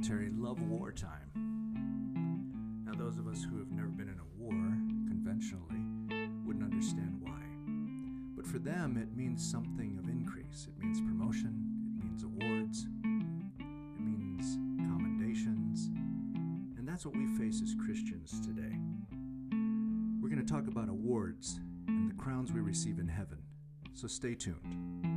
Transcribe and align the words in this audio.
military 0.00 0.30
love 0.30 0.58
wartime. 0.62 1.30
Now, 2.86 2.92
those 2.94 3.18
of 3.18 3.28
us 3.28 3.44
who 3.44 3.58
have 3.58 3.70
never 3.70 3.88
been 3.88 4.08
in 4.08 4.18
a 4.18 4.24
war 4.38 4.54
conventionally 5.08 5.76
wouldn't 6.46 6.64
understand 6.64 7.18
why. 7.20 7.42
But 8.34 8.46
for 8.46 8.58
them, 8.58 8.96
it 8.96 9.14
means 9.14 9.46
something 9.46 9.98
of 9.98 10.08
increase. 10.08 10.68
It 10.68 10.82
means 10.82 11.00
promotion, 11.00 11.52
it 11.98 12.04
means 12.04 12.24
awards, 12.24 12.86
it 13.04 14.00
means 14.00 14.56
commendations. 14.88 15.90
And 16.78 16.88
that's 16.88 17.04
what 17.04 17.14
we 17.14 17.26
face 17.36 17.60
as 17.62 17.74
Christians 17.84 18.40
today. 18.40 18.74
We're 20.22 20.30
going 20.30 20.42
to 20.44 20.50
talk 20.50 20.66
about 20.66 20.88
awards 20.88 21.60
and 21.88 22.10
the 22.10 22.14
crowns 22.14 22.52
we 22.52 22.60
receive 22.60 23.00
in 23.00 23.08
heaven. 23.08 23.42
So 23.92 24.06
stay 24.06 24.34
tuned. 24.34 25.09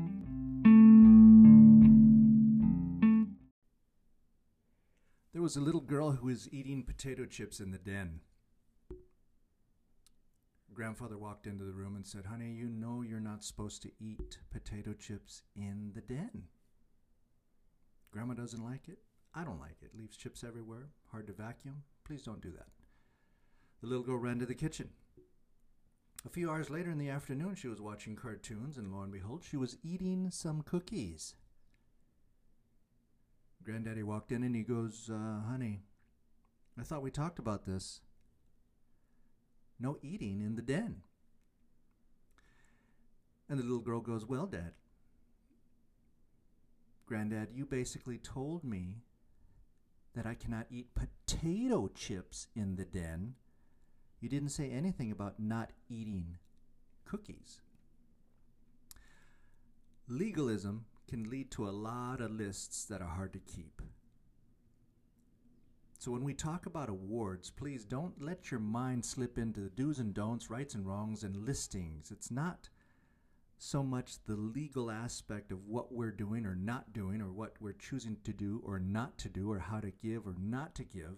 Was 5.43 5.57
a 5.57 5.61
little 5.61 5.81
girl 5.81 6.11
who 6.11 6.27
was 6.27 6.47
eating 6.53 6.83
potato 6.83 7.25
chips 7.25 7.59
in 7.59 7.71
the 7.71 7.77
den. 7.77 8.21
Grandfather 10.73 11.17
walked 11.17 11.47
into 11.47 11.65
the 11.65 11.73
room 11.73 11.97
and 11.97 12.07
said, 12.07 12.23
Honey, 12.27 12.53
you 12.53 12.69
know 12.69 13.01
you're 13.01 13.19
not 13.19 13.43
supposed 13.43 13.81
to 13.81 13.91
eat 13.99 14.37
potato 14.53 14.93
chips 14.93 15.41
in 15.53 15.91
the 15.93 15.99
den. 15.99 16.43
Grandma 18.09 18.35
doesn't 18.35 18.63
like 18.63 18.87
it. 18.87 18.99
I 19.35 19.43
don't 19.43 19.59
like 19.59 19.75
it. 19.81 19.91
Leaves 19.97 20.15
chips 20.15 20.45
everywhere. 20.45 20.91
Hard 21.11 21.27
to 21.27 21.33
vacuum. 21.33 21.83
Please 22.05 22.23
don't 22.23 22.41
do 22.41 22.51
that. 22.51 22.67
The 23.81 23.87
little 23.87 24.05
girl 24.05 24.19
ran 24.19 24.39
to 24.39 24.45
the 24.45 24.55
kitchen. 24.55 24.91
A 26.25 26.29
few 26.29 26.49
hours 26.49 26.69
later 26.69 26.89
in 26.89 26.99
the 26.99 27.09
afternoon, 27.09 27.55
she 27.55 27.67
was 27.67 27.81
watching 27.81 28.15
cartoons, 28.15 28.77
and 28.77 28.93
lo 28.93 29.01
and 29.01 29.11
behold, 29.11 29.43
she 29.43 29.57
was 29.57 29.75
eating 29.83 30.31
some 30.31 30.61
cookies. 30.61 31.35
Granddaddy 33.63 34.03
walked 34.03 34.31
in 34.31 34.43
and 34.43 34.55
he 34.55 34.63
goes, 34.63 35.09
uh, 35.11 35.41
Honey, 35.49 35.83
I 36.77 36.83
thought 36.83 37.01
we 37.01 37.11
talked 37.11 37.39
about 37.39 37.65
this. 37.65 38.01
No 39.79 39.97
eating 40.01 40.41
in 40.41 40.55
the 40.55 40.61
den. 40.61 41.01
And 43.49 43.59
the 43.59 43.63
little 43.63 43.79
girl 43.79 44.01
goes, 44.01 44.25
Well, 44.25 44.47
Dad, 44.47 44.73
Granddad, 47.05 47.49
you 47.53 47.65
basically 47.65 48.17
told 48.17 48.63
me 48.63 49.03
that 50.15 50.25
I 50.25 50.35
cannot 50.35 50.67
eat 50.69 50.95
potato 50.95 51.89
chips 51.93 52.47
in 52.55 52.75
the 52.75 52.85
den. 52.85 53.35
You 54.19 54.29
didn't 54.29 54.49
say 54.49 54.69
anything 54.69 55.11
about 55.11 55.39
not 55.39 55.71
eating 55.89 56.37
cookies. 57.05 57.61
Legalism 60.07 60.85
can 61.07 61.29
lead 61.29 61.51
to 61.51 61.67
a 61.67 61.71
lot 61.71 62.21
of 62.21 62.31
lists 62.31 62.85
that 62.85 63.01
are 63.01 63.07
hard 63.07 63.33
to 63.33 63.39
keep. 63.39 63.81
So 65.99 66.11
when 66.11 66.23
we 66.23 66.33
talk 66.33 66.65
about 66.65 66.89
awards, 66.89 67.49
please 67.49 67.85
don't 67.85 68.21
let 68.21 68.51
your 68.51 68.59
mind 68.59 69.05
slip 69.05 69.37
into 69.37 69.61
the 69.61 69.69
do's 69.69 69.99
and 69.99 70.13
don'ts, 70.13 70.49
rights 70.49 70.75
and 70.75 70.85
wrongs, 70.85 71.23
and 71.23 71.45
listings. 71.45 72.11
It's 72.11 72.29
not 72.29 72.67
so 73.57 73.81
much 73.81 74.15
the 74.25 74.35
legal 74.35 74.91
aspect 74.91 75.53
of 75.53 75.65
what 75.65 75.93
we're 75.93 76.11
doing 76.11 76.45
or 76.45 76.55
not 76.55 76.91
doing, 76.91 77.21
or 77.21 77.31
what 77.31 77.53
we're 77.61 77.71
choosing 77.71 78.17
to 78.25 78.33
do 78.33 78.61
or 78.65 78.79
not 78.79 79.17
to 79.19 79.29
do, 79.29 79.49
or 79.49 79.59
how 79.59 79.79
to 79.79 79.91
give 79.91 80.27
or 80.27 80.35
not 80.37 80.75
to 80.75 80.83
give, 80.83 81.15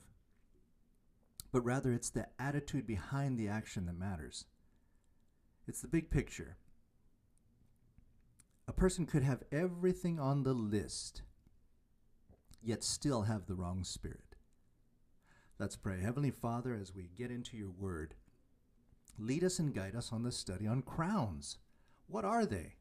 but 1.52 1.66
rather 1.66 1.92
it's 1.92 2.12
the 2.12 2.28
attitude 2.38 2.86
behind 2.86 3.40
the 3.40 3.48
action 3.48 3.88
that 3.88 3.98
matters. 3.98 4.46
It's 5.68 5.82
the 5.82 5.88
big 5.88 6.12
picture. 6.12 6.58
A 8.68 8.74
person 8.74 9.06
could 9.06 9.24
have 9.24 9.44
everything 9.52 10.20
on 10.20 10.44
the 10.44 10.54
list, 10.54 11.22
yet 12.64 12.84
still 12.84 13.24
have 13.24 13.46
the 13.46 13.56
wrong 13.56 13.84
spirit. 13.84 14.36
Let's 15.60 15.76
pray. 15.76 16.02
Heavenly 16.02 16.32
Father, 16.32 16.74
as 16.74 16.94
we 16.94 17.10
get 17.16 17.32
into 17.32 17.56
your 17.56 17.70
word, 17.70 18.16
lead 19.18 19.44
us 19.44 19.60
and 19.60 19.74
guide 19.74 19.96
us 19.96 20.12
on 20.12 20.24
the 20.24 20.32
study 20.32 20.68
on 20.68 20.82
crowns. 20.82 21.60
What 22.08 22.26
are 22.26 22.46
they? 22.46 22.74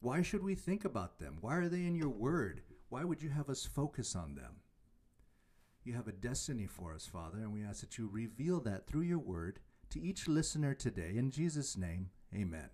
Why 0.00 0.20
should 0.22 0.42
we 0.42 0.54
think 0.54 0.84
about 0.84 1.18
them? 1.18 1.38
Why 1.40 1.56
are 1.56 1.68
they 1.68 1.86
in 1.86 1.94
your 1.94 2.10
word? 2.10 2.62
Why 2.88 3.04
would 3.04 3.22
you 3.22 3.30
have 3.30 3.48
us 3.48 3.64
focus 3.64 4.14
on 4.14 4.34
them? 4.34 4.56
You 5.84 5.94
have 5.94 6.08
a 6.08 6.12
destiny 6.12 6.66
for 6.66 6.92
us, 6.92 7.06
Father, 7.06 7.38
and 7.38 7.52
we 7.52 7.62
ask 7.62 7.80
that 7.80 7.96
you 7.96 8.08
reveal 8.12 8.60
that 8.60 8.86
through 8.86 9.02
your 9.02 9.18
word 9.18 9.60
to 9.90 10.00
each 10.02 10.28
listener 10.28 10.74
today. 10.74 11.14
In 11.16 11.30
Jesus' 11.30 11.76
name, 11.76 12.10
amen. 12.34 12.68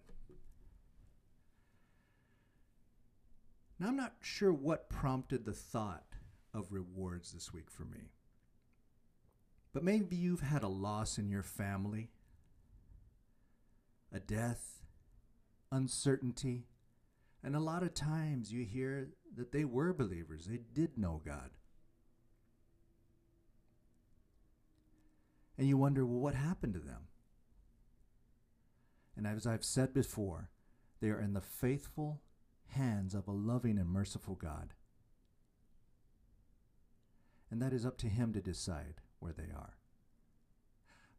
Now, 3.82 3.88
I'm 3.88 3.96
not 3.96 4.14
sure 4.20 4.52
what 4.52 4.88
prompted 4.88 5.44
the 5.44 5.52
thought 5.52 6.14
of 6.54 6.70
rewards 6.70 7.32
this 7.32 7.52
week 7.52 7.68
for 7.68 7.82
me. 7.82 8.12
But 9.72 9.82
maybe 9.82 10.14
you've 10.14 10.42
had 10.42 10.62
a 10.62 10.68
loss 10.68 11.18
in 11.18 11.28
your 11.28 11.42
family, 11.42 12.10
a 14.14 14.20
death, 14.20 14.84
uncertainty, 15.72 16.68
and 17.42 17.56
a 17.56 17.60
lot 17.60 17.82
of 17.82 17.92
times 17.92 18.52
you 18.52 18.64
hear 18.64 19.08
that 19.34 19.50
they 19.50 19.64
were 19.64 19.92
believers, 19.92 20.46
they 20.46 20.60
did 20.72 20.96
know 20.96 21.20
God. 21.26 21.50
And 25.58 25.66
you 25.66 25.76
wonder, 25.76 26.06
well, 26.06 26.20
what 26.20 26.36
happened 26.36 26.74
to 26.74 26.80
them? 26.80 27.08
And 29.16 29.26
as 29.26 29.44
I've 29.44 29.64
said 29.64 29.92
before, 29.92 30.50
they 31.00 31.08
are 31.08 31.20
in 31.20 31.32
the 31.32 31.40
faithful 31.40 32.20
hands 32.72 33.14
of 33.14 33.28
a 33.28 33.32
loving 33.32 33.78
and 33.78 33.88
merciful 33.88 34.34
God. 34.34 34.74
And 37.50 37.60
that 37.60 37.72
is 37.72 37.84
up 37.84 37.98
to 37.98 38.08
Him 38.08 38.32
to 38.32 38.40
decide 38.40 39.00
where 39.18 39.32
they 39.32 39.52
are. 39.54 39.76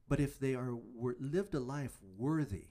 But 0.09 0.19
if 0.19 0.39
they 0.39 0.55
are 0.55 0.75
were, 0.95 1.15
lived 1.19 1.53
a 1.53 1.59
life 1.59 1.97
worthy, 2.17 2.67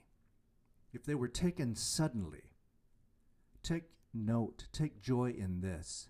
if 0.93 1.03
they 1.05 1.15
were 1.15 1.27
taken 1.27 1.75
suddenly, 1.75 2.51
take 3.63 3.85
note, 4.13 4.65
take 4.71 5.01
joy 5.01 5.33
in 5.37 5.61
this. 5.61 6.09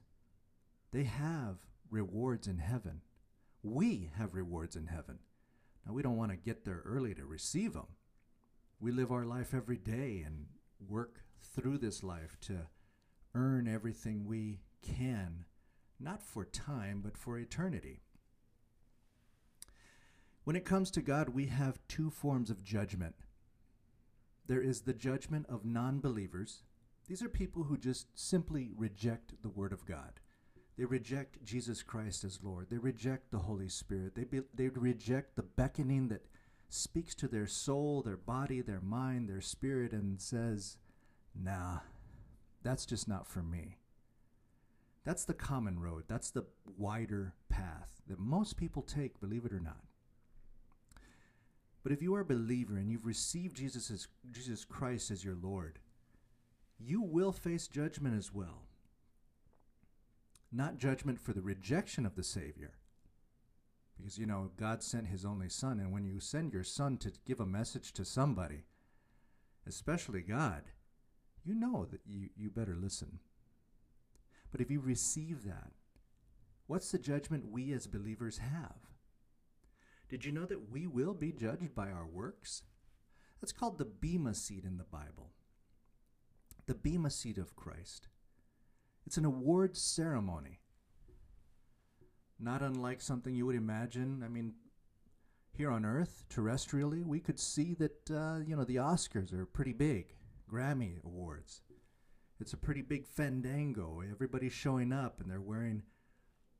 They 0.91 1.03
have 1.03 1.57
rewards 1.89 2.47
in 2.47 2.57
heaven. 2.57 3.01
We 3.61 4.11
have 4.17 4.35
rewards 4.35 4.75
in 4.75 4.87
heaven. 4.87 5.19
Now, 5.85 5.93
we 5.93 6.01
don't 6.01 6.17
want 6.17 6.31
to 6.31 6.37
get 6.37 6.65
there 6.65 6.81
early 6.85 7.13
to 7.15 7.25
receive 7.25 7.73
them. 7.73 7.87
We 8.79 8.91
live 8.91 9.11
our 9.11 9.25
life 9.25 9.53
every 9.53 9.77
day 9.77 10.23
and 10.25 10.47
work 10.87 11.23
through 11.43 11.77
this 11.77 12.03
life 12.03 12.37
to 12.41 12.67
earn 13.35 13.67
everything 13.67 14.25
we 14.25 14.59
can, 14.81 15.45
not 15.99 16.21
for 16.21 16.45
time, 16.45 17.01
but 17.03 17.17
for 17.17 17.37
eternity. 17.37 18.01
When 20.43 20.55
it 20.55 20.65
comes 20.65 20.91
to 20.91 21.01
God, 21.01 21.29
we 21.29 21.47
have 21.47 21.79
two 21.87 22.09
forms 22.09 22.49
of 22.49 22.63
judgment. 22.63 23.15
There 24.45 24.61
is 24.61 24.81
the 24.81 24.93
judgment 24.93 25.45
of 25.47 25.63
non 25.63 25.99
believers. 25.99 26.63
These 27.07 27.23
are 27.23 27.29
people 27.29 27.63
who 27.63 27.77
just 27.77 28.07
simply 28.15 28.71
reject 28.75 29.33
the 29.41 29.49
Word 29.49 29.71
of 29.71 29.85
God. 29.85 30.19
They 30.77 30.85
reject 30.85 31.43
Jesus 31.45 31.83
Christ 31.83 32.23
as 32.23 32.39
Lord. 32.41 32.69
They 32.69 32.77
reject 32.77 33.31
the 33.31 33.39
Holy 33.39 33.69
Spirit. 33.69 34.15
They, 34.15 34.23
be, 34.23 34.41
they 34.53 34.69
reject 34.69 35.35
the 35.35 35.43
beckoning 35.43 36.07
that 36.07 36.25
speaks 36.69 37.13
to 37.15 37.27
their 37.27 37.47
soul, 37.47 38.01
their 38.01 38.17
body, 38.17 38.61
their 38.61 38.81
mind, 38.81 39.29
their 39.29 39.41
spirit, 39.41 39.91
and 39.91 40.19
says, 40.19 40.77
Nah, 41.35 41.79
that's 42.63 42.85
just 42.85 43.07
not 43.07 43.27
for 43.27 43.41
me. 43.41 43.77
That's 45.03 45.25
the 45.25 45.33
common 45.33 45.79
road. 45.79 46.03
That's 46.07 46.31
the 46.31 46.45
wider 46.77 47.33
path 47.49 48.01
that 48.07 48.19
most 48.19 48.55
people 48.55 48.81
take, 48.81 49.19
believe 49.19 49.45
it 49.45 49.53
or 49.53 49.59
not. 49.59 49.81
But 51.83 51.91
if 51.91 52.01
you 52.01 52.15
are 52.15 52.21
a 52.21 52.25
believer 52.25 52.77
and 52.77 52.89
you've 52.89 53.05
received 53.05 53.57
Jesus, 53.57 53.91
as, 53.91 54.07
Jesus 54.31 54.63
Christ 54.63 55.11
as 55.11 55.25
your 55.25 55.35
Lord, 55.35 55.79
you 56.79 57.01
will 57.01 57.33
face 57.33 57.67
judgment 57.67 58.17
as 58.17 58.33
well. 58.33 58.63
Not 60.51 60.77
judgment 60.77 61.19
for 61.19 61.33
the 61.33 61.41
rejection 61.41 62.05
of 62.05 62.15
the 62.15 62.23
Savior. 62.23 62.71
Because, 63.97 64.17
you 64.17 64.25
know, 64.25 64.51
God 64.57 64.81
sent 64.81 65.07
His 65.07 65.25
only 65.25 65.49
Son, 65.49 65.79
and 65.79 65.91
when 65.91 66.05
you 66.05 66.19
send 66.19 66.53
your 66.53 66.63
Son 66.63 66.97
to 66.97 67.11
give 67.25 67.39
a 67.39 67.45
message 67.45 67.91
to 67.93 68.05
somebody, 68.05 68.63
especially 69.67 70.21
God, 70.21 70.63
you 71.43 71.53
know 71.53 71.85
that 71.91 72.01
you, 72.05 72.29
you 72.35 72.49
better 72.49 72.75
listen. 72.79 73.19
But 74.51 74.61
if 74.61 74.69
you 74.69 74.79
receive 74.79 75.43
that, 75.45 75.71
what's 76.67 76.91
the 76.91 76.99
judgment 76.99 77.51
we 77.51 77.73
as 77.73 77.87
believers 77.87 78.37
have? 78.37 78.77
Did 80.09 80.25
you 80.25 80.31
know 80.31 80.45
that 80.45 80.71
we 80.71 80.85
will 80.85 81.13
be 81.13 81.31
judged 81.31 81.73
by 81.73 81.89
our 81.89 82.05
works? 82.05 82.63
That's 83.41 83.51
called 83.51 83.77
the 83.77 83.85
Bema 83.85 84.33
seat 84.35 84.63
in 84.63 84.77
the 84.77 84.83
Bible. 84.83 85.31
The 86.67 86.75
Bema 86.75 87.09
seat 87.09 87.37
of 87.37 87.55
Christ. 87.55 88.07
It's 89.05 89.17
an 89.17 89.25
award 89.25 89.75
ceremony. 89.75 90.59
Not 92.39 92.61
unlike 92.61 93.01
something 93.01 93.35
you 93.35 93.45
would 93.45 93.55
imagine. 93.55 94.21
I 94.23 94.29
mean, 94.29 94.53
here 95.51 95.71
on 95.71 95.85
Earth, 95.85 96.25
terrestrially, 96.29 97.05
we 97.05 97.19
could 97.19 97.39
see 97.39 97.73
that, 97.75 98.11
uh, 98.11 98.39
you 98.45 98.55
know, 98.55 98.63
the 98.63 98.77
Oscars 98.77 99.33
are 99.33 99.45
pretty 99.45 99.73
big. 99.73 100.13
Grammy 100.51 101.03
Awards. 101.03 101.61
It's 102.39 102.53
a 102.53 102.57
pretty 102.57 102.81
big 102.81 103.05
fandango. 103.05 104.01
Everybody's 104.01 104.53
showing 104.53 104.91
up 104.91 105.19
and 105.19 105.29
they're 105.29 105.41
wearing 105.41 105.83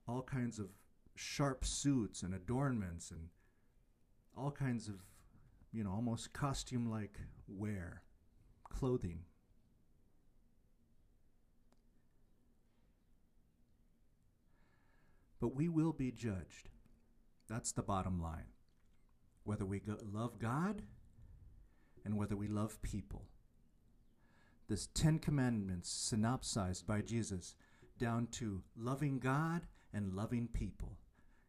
all 0.08 0.22
kinds 0.22 0.60
of 0.60 0.68
sharp 1.16 1.66
suits 1.66 2.24
and 2.24 2.34
adornments 2.34 3.12
and 3.12 3.30
all 4.38 4.52
kinds 4.52 4.88
of, 4.88 4.96
you 5.72 5.84
know, 5.84 5.92
almost 5.92 6.34
costume 6.34 6.90
like 6.90 7.20
wear, 7.48 8.04
clothing. 8.64 9.20
But 15.40 15.56
we 15.56 15.68
will 15.68 15.92
be 15.92 16.12
judged. 16.12 16.70
That's 17.50 17.74
the 17.74 17.84
bottom 17.84 18.22
line. 18.22 18.48
Whether 19.44 19.66
we 19.66 19.80
go- 19.80 20.00
love 20.02 20.40
God 20.40 20.84
and 22.06 22.18
whether 22.18 22.38
we 22.38 22.48
love 22.48 22.82
people. 22.82 23.26
This 24.74 24.90
Ten 24.96 25.20
Commandments 25.20 25.88
synopsized 25.88 26.88
by 26.88 27.02
Jesus 27.02 27.54
down 28.00 28.26
to 28.32 28.64
loving 28.76 29.20
God 29.20 29.68
and 29.94 30.16
loving 30.16 30.48
people. 30.48 30.98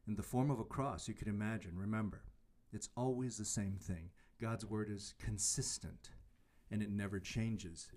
In 0.07 0.15
the 0.15 0.23
form 0.23 0.51
of 0.51 0.61
a 0.61 0.65
cross, 0.65 1.09
you 1.09 1.15
can 1.15 1.29
imagine, 1.29 1.73
remember, 1.75 2.21
it's 2.71 2.91
always 2.99 3.39
the 3.39 3.45
same 3.47 3.79
thing. 3.81 4.11
God's 4.43 4.67
word 4.67 4.91
is 4.91 5.15
consistent 5.19 6.11
and 6.71 6.83
it 6.83 6.91
never 6.91 7.19
changes. 7.19 7.89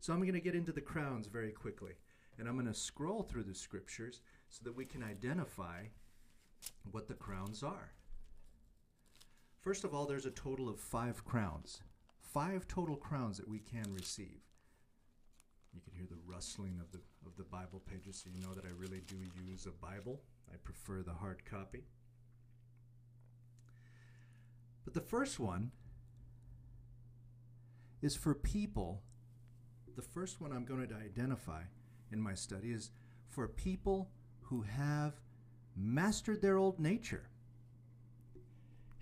So 0.00 0.12
I'm 0.12 0.22
going 0.22 0.32
to 0.32 0.40
get 0.40 0.56
into 0.56 0.72
the 0.72 0.80
crowns 0.80 1.28
very 1.28 1.52
quickly. 1.52 1.92
And 2.36 2.48
I'm 2.48 2.56
going 2.56 2.66
to 2.66 2.74
scroll 2.74 3.22
through 3.22 3.44
the 3.44 3.54
scriptures 3.54 4.22
so 4.48 4.64
that 4.64 4.74
we 4.74 4.86
can 4.86 5.04
identify 5.04 5.84
what 6.90 7.06
the 7.06 7.14
crowns 7.14 7.62
are. 7.62 7.92
First 9.60 9.84
of 9.84 9.94
all, 9.94 10.04
there's 10.04 10.26
a 10.26 10.32
total 10.32 10.68
of 10.68 10.80
five 10.80 11.24
crowns. 11.24 11.80
Five 12.32 12.66
total 12.66 12.96
crowns 12.96 13.36
that 13.36 13.48
we 13.48 13.58
can 13.58 13.92
receive. 13.92 14.40
You 15.74 15.80
can 15.80 15.94
hear 15.94 16.06
the 16.08 16.16
rustling 16.26 16.78
of 16.80 16.90
the, 16.92 17.00
of 17.26 17.36
the 17.36 17.44
Bible 17.44 17.82
pages, 17.86 18.22
so 18.22 18.30
you 18.34 18.40
know 18.40 18.54
that 18.54 18.64
I 18.64 18.70
really 18.76 19.02
do 19.06 19.16
use 19.46 19.66
a 19.66 19.70
Bible. 19.70 20.20
I 20.52 20.56
prefer 20.56 21.02
the 21.02 21.12
hard 21.12 21.44
copy. 21.44 21.84
But 24.84 24.94
the 24.94 25.00
first 25.00 25.38
one 25.38 25.72
is 28.00 28.16
for 28.16 28.34
people. 28.34 29.02
The 29.94 30.02
first 30.02 30.40
one 30.40 30.52
I'm 30.52 30.64
going 30.64 30.86
to 30.88 30.94
identify 30.94 31.62
in 32.10 32.20
my 32.20 32.34
study 32.34 32.72
is 32.72 32.90
for 33.28 33.46
people 33.46 34.10
who 34.40 34.62
have 34.62 35.14
mastered 35.76 36.42
their 36.42 36.56
old 36.56 36.78
nature. 36.78 37.28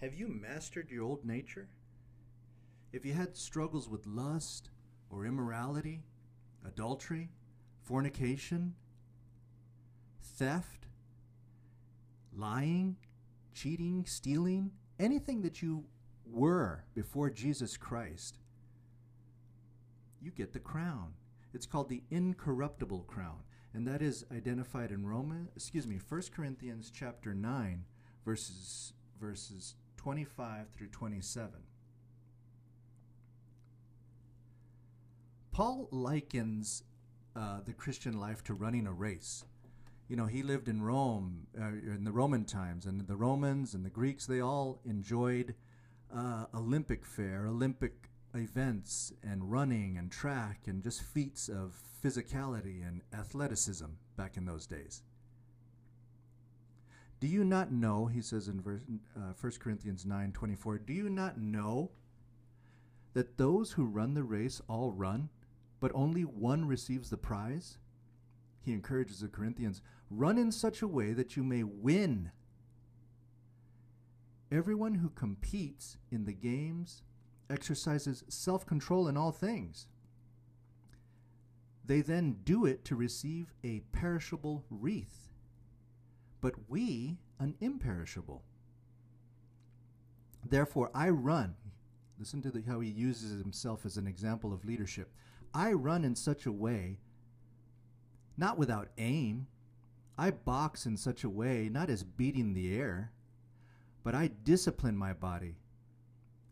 Have 0.00 0.14
you 0.14 0.28
mastered 0.28 0.90
your 0.90 1.04
old 1.04 1.24
nature? 1.24 1.68
If 2.92 3.04
you 3.04 3.12
had 3.12 3.36
struggles 3.36 3.88
with 3.88 4.06
lust 4.06 4.70
or 5.10 5.24
immorality, 5.24 6.02
adultery, 6.66 7.30
fornication, 7.82 8.74
theft, 10.36 10.86
lying, 12.32 12.96
cheating, 13.54 14.04
stealing, 14.06 14.72
anything 14.98 15.42
that 15.42 15.62
you 15.62 15.84
were 16.26 16.84
before 16.94 17.30
Jesus 17.30 17.76
Christ, 17.76 18.38
you 20.20 20.30
get 20.30 20.52
the 20.52 20.58
crown. 20.58 21.14
It's 21.52 21.66
called 21.66 21.88
the 21.88 22.02
incorruptible 22.10 23.04
crown, 23.08 23.42
and 23.74 23.86
that 23.86 24.02
is 24.02 24.24
identified 24.32 24.90
in 24.90 25.06
Roman, 25.06 25.48
excuse 25.56 25.86
me, 25.86 25.98
1 26.08 26.22
Corinthians 26.34 26.90
chapter 26.94 27.34
9, 27.34 27.84
verses 28.24 28.92
verses 29.20 29.74
25 29.98 30.68
through 30.70 30.88
27. 30.88 31.50
Paul 35.52 35.88
likens 35.90 36.84
uh, 37.34 37.60
the 37.64 37.72
Christian 37.72 38.18
life 38.18 38.42
to 38.44 38.54
running 38.54 38.86
a 38.86 38.92
race. 38.92 39.44
You 40.08 40.16
know, 40.16 40.26
he 40.26 40.42
lived 40.42 40.68
in 40.68 40.82
Rome 40.82 41.46
uh, 41.60 41.68
in 41.68 42.04
the 42.04 42.12
Roman 42.12 42.44
times, 42.44 42.86
and 42.86 43.06
the 43.06 43.16
Romans 43.16 43.74
and 43.74 43.84
the 43.84 43.90
Greeks, 43.90 44.26
they 44.26 44.40
all 44.40 44.80
enjoyed 44.84 45.54
uh, 46.14 46.46
Olympic 46.54 47.04
fare, 47.04 47.46
Olympic 47.46 48.10
events, 48.34 49.12
and 49.22 49.50
running 49.50 49.96
and 49.96 50.10
track, 50.10 50.62
and 50.66 50.82
just 50.82 51.02
feats 51.02 51.48
of 51.48 51.80
physicality 52.02 52.86
and 52.86 53.02
athleticism 53.12 53.86
back 54.16 54.36
in 54.36 54.46
those 54.46 54.66
days. 54.66 55.02
Do 57.20 57.26
you 57.26 57.44
not 57.44 57.70
know, 57.70 58.06
he 58.06 58.22
says 58.22 58.48
in 58.48 58.60
verse, 58.62 58.80
uh, 59.14 59.34
1 59.38 59.52
Corinthians 59.60 60.06
9 60.06 60.32
24, 60.32 60.78
do 60.78 60.92
you 60.92 61.10
not 61.10 61.38
know 61.38 61.90
that 63.12 63.36
those 63.36 63.72
who 63.72 63.84
run 63.84 64.14
the 64.14 64.22
race 64.22 64.60
all 64.68 64.92
run, 64.92 65.28
but 65.80 65.90
only 65.94 66.22
one 66.22 66.66
receives 66.66 67.10
the 67.10 67.16
prize? 67.16 67.78
He 68.62 68.72
encourages 68.72 69.20
the 69.20 69.28
Corinthians 69.28 69.82
run 70.10 70.38
in 70.38 70.52
such 70.52 70.82
a 70.82 70.88
way 70.88 71.12
that 71.12 71.36
you 71.36 71.42
may 71.42 71.62
win. 71.62 72.30
Everyone 74.52 74.96
who 74.96 75.10
competes 75.10 75.96
in 76.10 76.24
the 76.24 76.32
games 76.32 77.02
exercises 77.48 78.24
self 78.28 78.66
control 78.66 79.08
in 79.08 79.16
all 79.16 79.32
things. 79.32 79.86
They 81.84 82.02
then 82.02 82.38
do 82.44 82.66
it 82.66 82.84
to 82.86 82.94
receive 82.94 83.52
a 83.64 83.80
perishable 83.92 84.64
wreath, 84.70 85.28
but 86.40 86.54
we 86.68 87.18
an 87.38 87.54
imperishable. 87.60 88.42
Therefore, 90.48 90.90
I 90.94 91.08
run. 91.08 91.54
Listen 92.18 92.42
to 92.42 92.50
the, 92.50 92.62
how 92.66 92.80
he 92.80 92.90
uses 92.90 93.40
himself 93.40 93.86
as 93.86 93.96
an 93.96 94.06
example 94.06 94.52
of 94.52 94.64
leadership. 94.64 95.12
I 95.54 95.72
run 95.72 96.04
in 96.04 96.14
such 96.14 96.46
a 96.46 96.52
way, 96.52 96.98
not 98.36 98.58
without 98.58 98.88
aim. 98.98 99.46
I 100.16 100.30
box 100.30 100.86
in 100.86 100.96
such 100.96 101.24
a 101.24 101.30
way, 101.30 101.68
not 101.70 101.90
as 101.90 102.02
beating 102.02 102.52
the 102.52 102.74
air, 102.76 103.12
but 104.02 104.14
I 104.14 104.28
discipline 104.28 104.96
my 104.96 105.12
body 105.12 105.56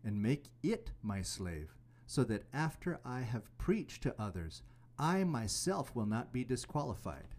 and 0.05 0.23
make 0.23 0.47
it 0.63 0.91
my 1.03 1.23
slave, 1.23 1.75
so 2.07 2.25
that 2.25 2.45
after 2.53 2.99
I 3.05 3.21
have 3.21 3.57
preached 3.59 4.03
to 4.05 4.15
others, 4.19 4.63
I 4.99 5.25
myself 5.25 5.95
will 5.95 6.07
not 6.07 6.33
be 6.33 6.45
disqualified. 6.45 7.35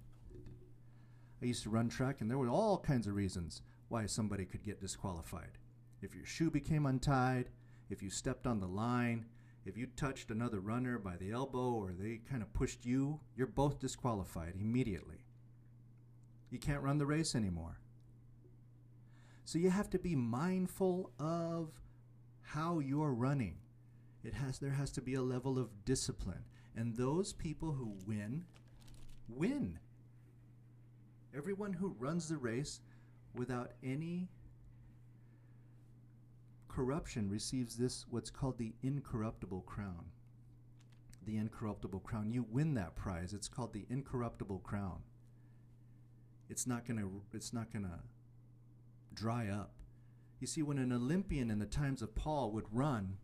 I 1.41 1.45
used 1.45 1.63
to 1.63 1.69
run 1.69 1.89
track, 1.89 2.21
and 2.21 2.29
there 2.29 2.37
were 2.37 2.49
all 2.49 2.77
kinds 2.77 3.07
of 3.07 3.15
reasons 3.15 3.61
why 3.87 4.05
somebody 4.05 4.45
could 4.45 4.63
get 4.63 4.81
disqualified. 4.81 5.57
If 6.01 6.15
your 6.15 6.25
shoe 6.25 6.51
became 6.51 6.85
untied, 6.85 7.49
if 7.89 8.03
you 8.03 8.09
stepped 8.09 8.45
on 8.45 8.59
the 8.59 8.67
line, 8.67 9.25
if 9.65 9.77
you 9.77 9.87
touched 9.95 10.31
another 10.31 10.59
runner 10.59 10.97
by 10.97 11.17
the 11.17 11.31
elbow 11.31 11.73
or 11.73 11.91
they 11.91 12.21
kind 12.29 12.41
of 12.41 12.53
pushed 12.53 12.85
you, 12.85 13.19
you're 13.35 13.47
both 13.47 13.79
disqualified 13.79 14.53
immediately. 14.59 15.25
You 16.49 16.59
can't 16.59 16.81
run 16.81 16.97
the 16.97 17.05
race 17.05 17.35
anymore. 17.35 17.79
So 19.45 19.59
you 19.59 19.69
have 19.69 19.89
to 19.91 19.99
be 19.99 20.15
mindful 20.15 21.11
of 21.19 21.71
how 22.41 22.79
you're 22.79 23.13
running. 23.13 23.57
It 24.23 24.33
has 24.33 24.59
there 24.59 24.71
has 24.71 24.91
to 24.91 25.01
be 25.01 25.13
a 25.15 25.21
level 25.21 25.57
of 25.57 25.85
discipline. 25.85 26.43
And 26.75 26.95
those 26.95 27.33
people 27.33 27.71
who 27.71 27.97
win 28.07 28.45
win. 29.29 29.79
Everyone 31.35 31.73
who 31.73 31.95
runs 31.99 32.27
the 32.27 32.37
race 32.37 32.81
without 33.35 33.71
any 33.83 34.29
corruption 36.69 37.29
receives 37.29 37.75
this 37.75 38.05
what's 38.09 38.29
called 38.29 38.57
the 38.57 38.73
incorruptible 38.81 39.61
crown. 39.61 40.05
The 41.25 41.37
incorruptible 41.37 41.99
crown. 41.99 42.31
You 42.31 42.45
win 42.49 42.75
that 42.75 42.95
prize. 42.95 43.33
It's 43.33 43.49
called 43.49 43.73
the 43.73 43.85
incorruptible 43.89 44.59
crown. 44.59 44.99
It's 46.49 46.65
not 46.65 46.87
going 46.87 46.99
to 46.99 47.21
it's 47.33 47.51
not 47.51 47.71
to 47.73 47.81
dry 49.13 49.49
up. 49.49 49.71
You 50.39 50.47
see 50.47 50.63
when 50.63 50.77
an 50.77 50.93
Olympian 50.93 51.51
in 51.51 51.59
the 51.59 51.65
times 51.65 52.01
of 52.01 52.15
Paul 52.15 52.51
would 52.51 52.65
run, 52.71 53.17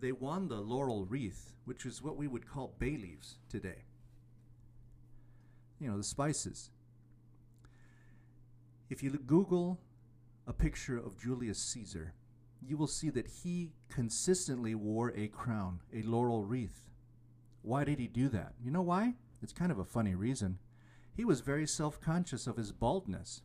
they 0.00 0.12
won 0.12 0.48
the 0.48 0.60
laurel 0.60 1.04
wreath, 1.04 1.52
which 1.66 1.84
is 1.84 2.02
what 2.02 2.16
we 2.16 2.26
would 2.26 2.48
call 2.48 2.74
bay 2.78 2.96
leaves 2.96 3.36
today. 3.48 3.84
You 5.78 5.90
know, 5.90 5.98
the 5.98 6.04
spices. 6.04 6.70
If 8.88 9.02
you 9.02 9.10
Google 9.10 9.78
a 10.46 10.52
picture 10.52 10.96
of 10.96 11.20
Julius 11.20 11.58
Caesar, 11.58 12.14
you 12.66 12.76
will 12.76 12.86
see 12.86 13.10
that 13.10 13.26
he 13.42 13.72
consistently 13.88 14.74
wore 14.74 15.12
a 15.16 15.28
crown, 15.28 15.80
a 15.94 16.02
laurel 16.02 16.44
wreath. 16.44 16.88
Why 17.62 17.84
did 17.84 17.98
he 17.98 18.06
do 18.06 18.28
that? 18.28 18.54
You 18.62 18.70
know 18.70 18.82
why? 18.82 19.14
It's 19.42 19.52
kind 19.52 19.72
of 19.72 19.78
a 19.78 19.84
funny 19.84 20.14
reason. 20.14 20.58
He 21.16 21.24
was 21.24 21.40
very 21.40 21.66
self 21.66 22.00
conscious 22.00 22.46
of 22.46 22.56
his 22.56 22.72
baldness. 22.72 23.42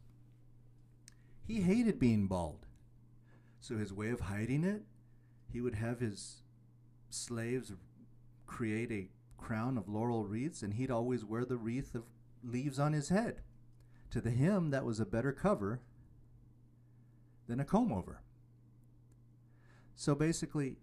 He 1.47 1.61
hated 1.61 1.99
being 1.99 2.27
bald. 2.27 2.65
So, 3.59 3.77
his 3.77 3.93
way 3.93 4.09
of 4.09 4.21
hiding 4.21 4.63
it, 4.63 4.83
he 5.51 5.61
would 5.61 5.75
have 5.75 5.99
his 5.99 6.41
slaves 7.09 7.71
create 8.45 8.91
a 8.91 9.09
crown 9.37 9.77
of 9.77 9.89
laurel 9.89 10.25
wreaths, 10.25 10.61
and 10.61 10.73
he'd 10.73 10.91
always 10.91 11.25
wear 11.25 11.45
the 11.45 11.57
wreath 11.57 11.95
of 11.95 12.03
leaves 12.43 12.79
on 12.79 12.93
his 12.93 13.09
head. 13.09 13.41
To 14.11 14.21
the 14.21 14.29
him, 14.29 14.69
that 14.69 14.85
was 14.85 14.99
a 14.99 15.05
better 15.05 15.31
cover 15.31 15.81
than 17.47 17.59
a 17.59 17.65
comb 17.65 17.91
over. 17.91 18.21
So 19.95 20.13
basically, 20.13 20.77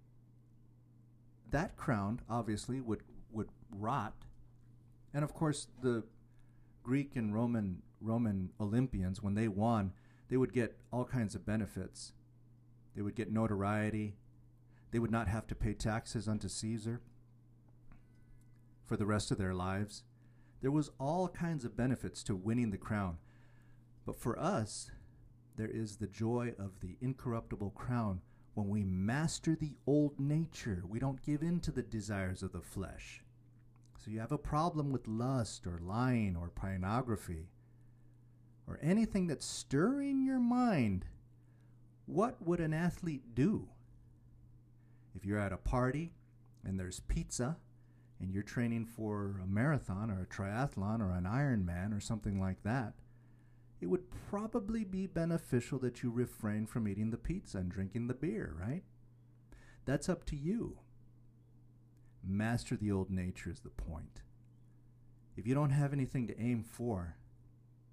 that 1.50 1.76
crown 1.76 2.20
obviously 2.28 2.80
would 2.80 3.02
would 3.30 3.48
rot, 3.70 4.14
and 5.14 5.24
of 5.24 5.34
course 5.34 5.68
the 5.82 6.02
Greek 6.82 7.16
and 7.16 7.34
Roman 7.34 7.82
Roman 8.00 8.50
Olympians 8.60 9.22
when 9.22 9.34
they 9.34 9.48
won, 9.48 9.92
they 10.28 10.36
would 10.36 10.52
get 10.52 10.76
all 10.92 11.04
kinds 11.04 11.34
of 11.34 11.46
benefits. 11.46 12.12
They 12.96 13.02
would 13.02 13.14
get 13.14 13.32
notoriety. 13.32 14.14
They 14.90 14.98
would 14.98 15.10
not 15.10 15.28
have 15.28 15.46
to 15.46 15.54
pay 15.54 15.72
taxes 15.72 16.28
unto 16.28 16.48
Caesar 16.48 17.00
for 18.84 18.96
the 18.96 19.06
rest 19.06 19.30
of 19.30 19.38
their 19.38 19.54
lives. 19.54 20.02
There 20.60 20.70
was 20.70 20.90
all 21.00 21.28
kinds 21.28 21.64
of 21.64 21.76
benefits 21.76 22.22
to 22.24 22.36
winning 22.36 22.70
the 22.70 22.76
crown. 22.76 23.18
But 24.04 24.16
for 24.16 24.38
us, 24.38 24.90
there 25.56 25.68
is 25.68 25.96
the 25.96 26.06
joy 26.06 26.54
of 26.58 26.80
the 26.80 26.96
incorruptible 27.00 27.70
crown 27.70 28.20
when 28.54 28.68
we 28.68 28.84
master 28.84 29.56
the 29.56 29.72
old 29.86 30.18
nature. 30.20 30.82
We 30.88 30.98
don't 30.98 31.22
give 31.22 31.42
in 31.42 31.60
to 31.60 31.70
the 31.70 31.82
desires 31.82 32.42
of 32.42 32.52
the 32.52 32.60
flesh. 32.60 33.22
So 33.98 34.10
you 34.10 34.20
have 34.20 34.32
a 34.32 34.38
problem 34.38 34.90
with 34.90 35.06
lust 35.06 35.66
or 35.66 35.78
lying 35.80 36.36
or 36.36 36.48
pornography 36.48 37.48
or 38.66 38.78
anything 38.82 39.26
that's 39.26 39.46
stirring 39.46 40.24
your 40.24 40.40
mind. 40.40 41.06
What 42.06 42.42
would 42.42 42.60
an 42.60 42.74
athlete 42.74 43.34
do? 43.34 43.68
If 45.14 45.24
you're 45.24 45.38
at 45.38 45.52
a 45.52 45.58
party 45.58 46.12
and 46.64 46.78
there's 46.78 47.00
pizza 47.00 47.56
and 48.20 48.32
you're 48.32 48.42
training 48.42 48.86
for 48.86 49.40
a 49.42 49.46
marathon 49.46 50.10
or 50.10 50.22
a 50.22 50.26
triathlon 50.26 51.00
or 51.00 51.12
an 51.12 51.24
Ironman 51.24 51.96
or 51.96 52.00
something 52.00 52.40
like 52.40 52.62
that, 52.64 52.94
it 53.82 53.90
would 53.90 54.04
probably 54.30 54.84
be 54.84 55.08
beneficial 55.08 55.76
that 55.80 56.04
you 56.04 56.10
refrain 56.10 56.66
from 56.66 56.86
eating 56.86 57.10
the 57.10 57.16
pizza 57.16 57.58
and 57.58 57.68
drinking 57.68 58.06
the 58.06 58.14
beer, 58.14 58.54
right? 58.56 58.84
That's 59.84 60.08
up 60.08 60.24
to 60.26 60.36
you. 60.36 60.78
Master 62.24 62.76
the 62.76 62.92
old 62.92 63.10
nature 63.10 63.50
is 63.50 63.58
the 63.58 63.70
point. 63.70 64.22
If 65.36 65.48
you 65.48 65.54
don't 65.56 65.70
have 65.70 65.92
anything 65.92 66.28
to 66.28 66.40
aim 66.40 66.62
for, 66.62 67.16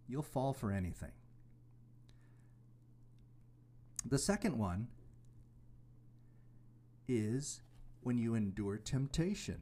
you'll 0.08 0.22
fall 0.22 0.54
for 0.54 0.72
anything. 0.72 1.12
The 4.06 4.20
second 4.20 4.60
one 4.60 4.90
is 7.08 7.62
when 8.02 8.20
you 8.20 8.36
endure 8.36 8.78
temptation. 8.78 9.62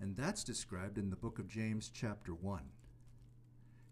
And 0.00 0.16
that's 0.16 0.42
described 0.42 0.98
in 0.98 1.10
the 1.10 1.16
book 1.16 1.38
of 1.38 1.48
James, 1.48 1.88
chapter 1.94 2.32
1. 2.34 2.62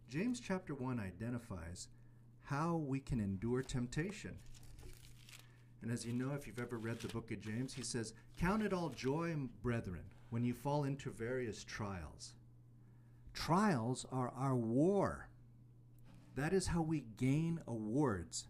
James 0.08 0.38
chapter 0.38 0.72
1 0.72 1.00
identifies 1.00 1.88
how 2.44 2.76
we 2.76 3.00
can 3.00 3.18
endure 3.18 3.62
temptation. 3.62 4.36
And 5.82 5.90
as 5.90 6.06
you 6.06 6.12
know, 6.12 6.32
if 6.32 6.46
you've 6.46 6.60
ever 6.60 6.78
read 6.78 7.00
the 7.00 7.08
book 7.08 7.32
of 7.32 7.40
James, 7.40 7.74
he 7.74 7.82
says, 7.82 8.12
Count 8.38 8.62
it 8.62 8.72
all 8.72 8.90
joy, 8.90 9.34
brethren, 9.62 10.04
when 10.30 10.44
you 10.44 10.54
fall 10.54 10.84
into 10.84 11.10
various 11.10 11.64
trials. 11.64 12.34
Trials 13.34 14.06
are 14.12 14.32
our 14.36 14.54
war. 14.54 15.28
That 16.36 16.52
is 16.52 16.68
how 16.68 16.82
we 16.82 17.04
gain 17.16 17.60
awards. 17.66 18.46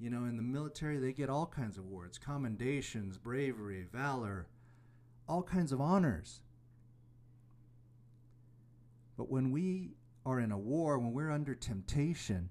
You 0.00 0.10
know, 0.10 0.24
in 0.24 0.36
the 0.36 0.42
military, 0.42 0.98
they 0.98 1.12
get 1.12 1.30
all 1.30 1.46
kinds 1.46 1.78
of 1.78 1.84
awards 1.84 2.18
commendations, 2.18 3.16
bravery, 3.16 3.86
valor, 3.92 4.48
all 5.28 5.44
kinds 5.44 5.70
of 5.70 5.80
honors. 5.80 6.40
But 9.22 9.30
when 9.30 9.52
we 9.52 9.94
are 10.26 10.40
in 10.40 10.50
a 10.50 10.58
war, 10.58 10.98
when 10.98 11.12
we're 11.12 11.30
under 11.30 11.54
temptation, 11.54 12.50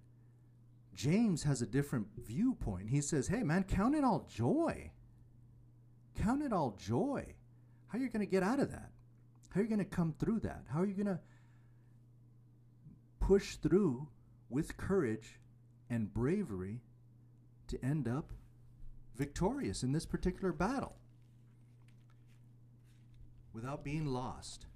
James 0.95 1.43
has 1.43 1.61
a 1.61 1.65
different 1.65 2.07
viewpoint. 2.17 2.87
He 2.87 3.01
says, 3.01 3.27
hey, 3.27 3.43
man, 3.43 3.65
count 3.65 3.93
it 3.93 4.05
all 4.05 4.25
joy. 4.33 4.91
Count 6.23 6.41
it 6.41 6.53
all 6.53 6.77
joy. 6.79 7.25
How 7.87 7.97
are 7.97 8.01
you 8.01 8.07
going 8.07 8.25
to 8.25 8.31
get 8.31 8.41
out 8.41 8.61
of 8.61 8.71
that? 8.71 8.89
How 9.49 9.59
are 9.59 9.63
you 9.63 9.69
going 9.69 9.79
to 9.79 9.85
come 9.85 10.15
through 10.17 10.39
that? 10.39 10.63
How 10.69 10.79
are 10.79 10.85
you 10.85 10.93
going 10.93 11.07
to 11.07 11.19
push 13.19 13.57
through 13.57 14.07
with 14.49 14.77
courage 14.77 15.41
and 15.89 16.13
bravery 16.13 16.79
to 17.67 17.83
end 17.83 18.07
up 18.07 18.31
victorious 19.17 19.83
in 19.83 19.91
this 19.91 20.05
particular 20.05 20.53
battle 20.53 20.95
without 23.51 23.83
being 23.83 24.05
lost? 24.05 24.67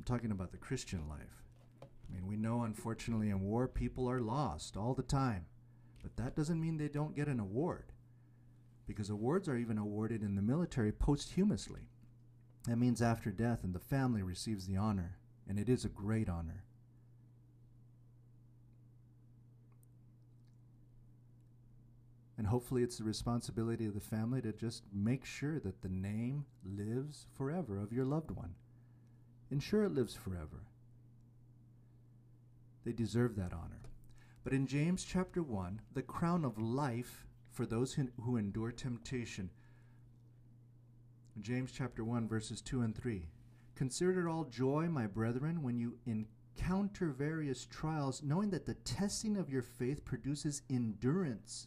I'm 0.00 0.04
talking 0.04 0.30
about 0.30 0.50
the 0.50 0.56
Christian 0.56 1.06
life. 1.10 1.44
I 1.82 2.14
mean, 2.14 2.26
we 2.26 2.34
know 2.34 2.62
unfortunately 2.62 3.28
in 3.28 3.42
war 3.42 3.68
people 3.68 4.08
are 4.08 4.22
lost 4.22 4.74
all 4.74 4.94
the 4.94 5.02
time, 5.02 5.44
but 6.02 6.16
that 6.16 6.34
doesn't 6.34 6.58
mean 6.58 6.78
they 6.78 6.88
don't 6.88 7.14
get 7.14 7.28
an 7.28 7.38
award. 7.38 7.92
Because 8.86 9.10
awards 9.10 9.46
are 9.46 9.58
even 9.58 9.76
awarded 9.76 10.22
in 10.22 10.36
the 10.36 10.42
military 10.42 10.90
posthumously. 10.90 11.82
That 12.66 12.78
means 12.78 13.02
after 13.02 13.30
death 13.30 13.62
and 13.62 13.74
the 13.74 13.78
family 13.78 14.22
receives 14.22 14.66
the 14.66 14.78
honor, 14.78 15.18
and 15.46 15.58
it 15.58 15.68
is 15.68 15.84
a 15.84 15.90
great 15.90 16.30
honor. 16.30 16.64
And 22.38 22.46
hopefully, 22.46 22.82
it's 22.82 22.96
the 22.96 23.04
responsibility 23.04 23.84
of 23.84 23.92
the 23.92 24.00
family 24.00 24.40
to 24.40 24.52
just 24.54 24.84
make 24.94 25.26
sure 25.26 25.60
that 25.60 25.82
the 25.82 25.90
name 25.90 26.46
lives 26.64 27.26
forever 27.36 27.78
of 27.78 27.92
your 27.92 28.06
loved 28.06 28.30
one. 28.30 28.54
Ensure 29.50 29.84
it 29.84 29.94
lives 29.94 30.14
forever. 30.14 30.64
They 32.84 32.92
deserve 32.92 33.36
that 33.36 33.52
honor. 33.52 33.82
But 34.44 34.52
in 34.52 34.66
James 34.66 35.04
chapter 35.04 35.42
1, 35.42 35.80
the 35.92 36.02
crown 36.02 36.44
of 36.44 36.58
life 36.58 37.26
for 37.50 37.66
those 37.66 37.94
who, 37.94 38.08
who 38.22 38.36
endure 38.36 38.72
temptation. 38.72 39.50
James 41.40 41.72
chapter 41.72 42.04
1, 42.04 42.28
verses 42.28 42.60
2 42.60 42.82
and 42.82 42.96
3. 42.96 43.28
Consider 43.74 44.26
it 44.26 44.30
all 44.30 44.44
joy, 44.44 44.88
my 44.88 45.06
brethren, 45.06 45.62
when 45.62 45.78
you 45.78 45.96
encounter 46.06 47.08
various 47.08 47.66
trials, 47.66 48.22
knowing 48.22 48.50
that 48.50 48.66
the 48.66 48.74
testing 48.74 49.36
of 49.36 49.50
your 49.50 49.62
faith 49.62 50.04
produces 50.04 50.62
endurance 50.70 51.66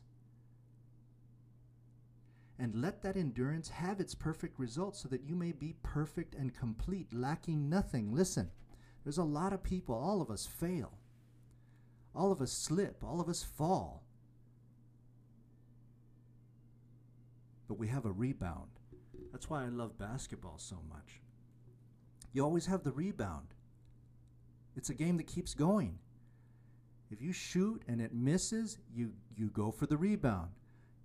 and 2.64 2.76
let 2.76 3.02
that 3.02 3.18
endurance 3.18 3.68
have 3.68 4.00
its 4.00 4.16
perfect 4.16 4.58
result 4.58 4.96
so 4.96 5.10
that 5.10 5.26
you 5.26 5.36
may 5.36 5.52
be 5.52 5.76
perfect 5.84 6.34
and 6.34 6.56
complete, 6.58 7.14
lacking 7.14 7.68
nothing. 7.68 8.16
Listen, 8.16 8.50
there's 9.04 9.18
a 9.18 9.24
lot 9.24 9.52
of 9.52 9.62
people, 9.62 9.94
all 9.94 10.22
of 10.22 10.32
us 10.32 10.46
fail. 10.46 10.94
All 12.16 12.32
of 12.32 12.42
us 12.42 12.54
slip, 12.54 13.04
all 13.04 13.20
of 13.20 13.28
us 13.28 13.44
fall. 13.44 14.06
But 17.68 17.78
we 17.78 17.90
have 17.90 18.06
a 18.06 18.12
rebound. 18.12 18.70
That's 19.34 19.50
why 19.50 19.66
I 19.66 19.68
love 19.68 20.00
basketball 20.00 20.58
so 20.58 20.78
much. 20.90 21.20
You 22.32 22.46
always 22.46 22.68
have 22.68 22.86
the 22.86 22.94
rebound. 22.94 23.48
It's 24.78 24.90
a 24.90 24.94
game 24.94 25.18
that 25.18 25.28
keeps 25.28 25.54
going. 25.54 26.00
If 27.12 27.22
you 27.22 27.34
shoot 27.34 27.84
and 27.90 28.00
it 28.00 28.14
misses, 28.14 28.78
you, 28.96 29.12
you 29.36 29.50
go 29.50 29.70
for 29.70 29.86
the 29.86 29.98
rebound. 29.98 30.52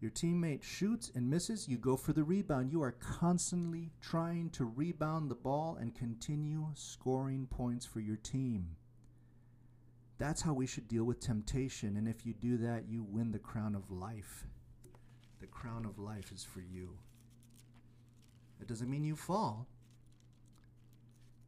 Your 0.00 0.10
teammate 0.12 0.62
shoots 0.62 1.10
and 1.14 1.28
misses, 1.28 1.66
you 1.66 1.76
go 1.76 1.96
for 1.96 2.12
the 2.12 2.22
rebound. 2.22 2.70
You 2.70 2.82
are 2.82 2.92
constantly 2.92 3.90
trying 4.00 4.50
to 4.50 4.64
rebound 4.64 5.28
the 5.28 5.34
ball 5.34 5.76
and 5.80 5.94
continue 5.94 6.68
scoring 6.74 7.48
points 7.50 7.84
for 7.84 7.98
your 7.98 8.16
team. 8.16 8.76
That's 10.18 10.42
how 10.42 10.52
we 10.52 10.66
should 10.66 10.86
deal 10.88 11.04
with 11.04 11.20
temptation. 11.20 11.96
And 11.96 12.08
if 12.08 12.24
you 12.24 12.32
do 12.32 12.58
that, 12.58 12.84
you 12.88 13.02
win 13.02 13.32
the 13.32 13.38
crown 13.38 13.74
of 13.74 13.90
life. 13.90 14.44
The 15.40 15.46
crown 15.46 15.84
of 15.84 15.98
life 15.98 16.30
is 16.32 16.44
for 16.44 16.60
you. 16.60 16.90
It 18.60 18.66
doesn't 18.66 18.90
mean 18.90 19.04
you 19.04 19.16
fall, 19.16 19.66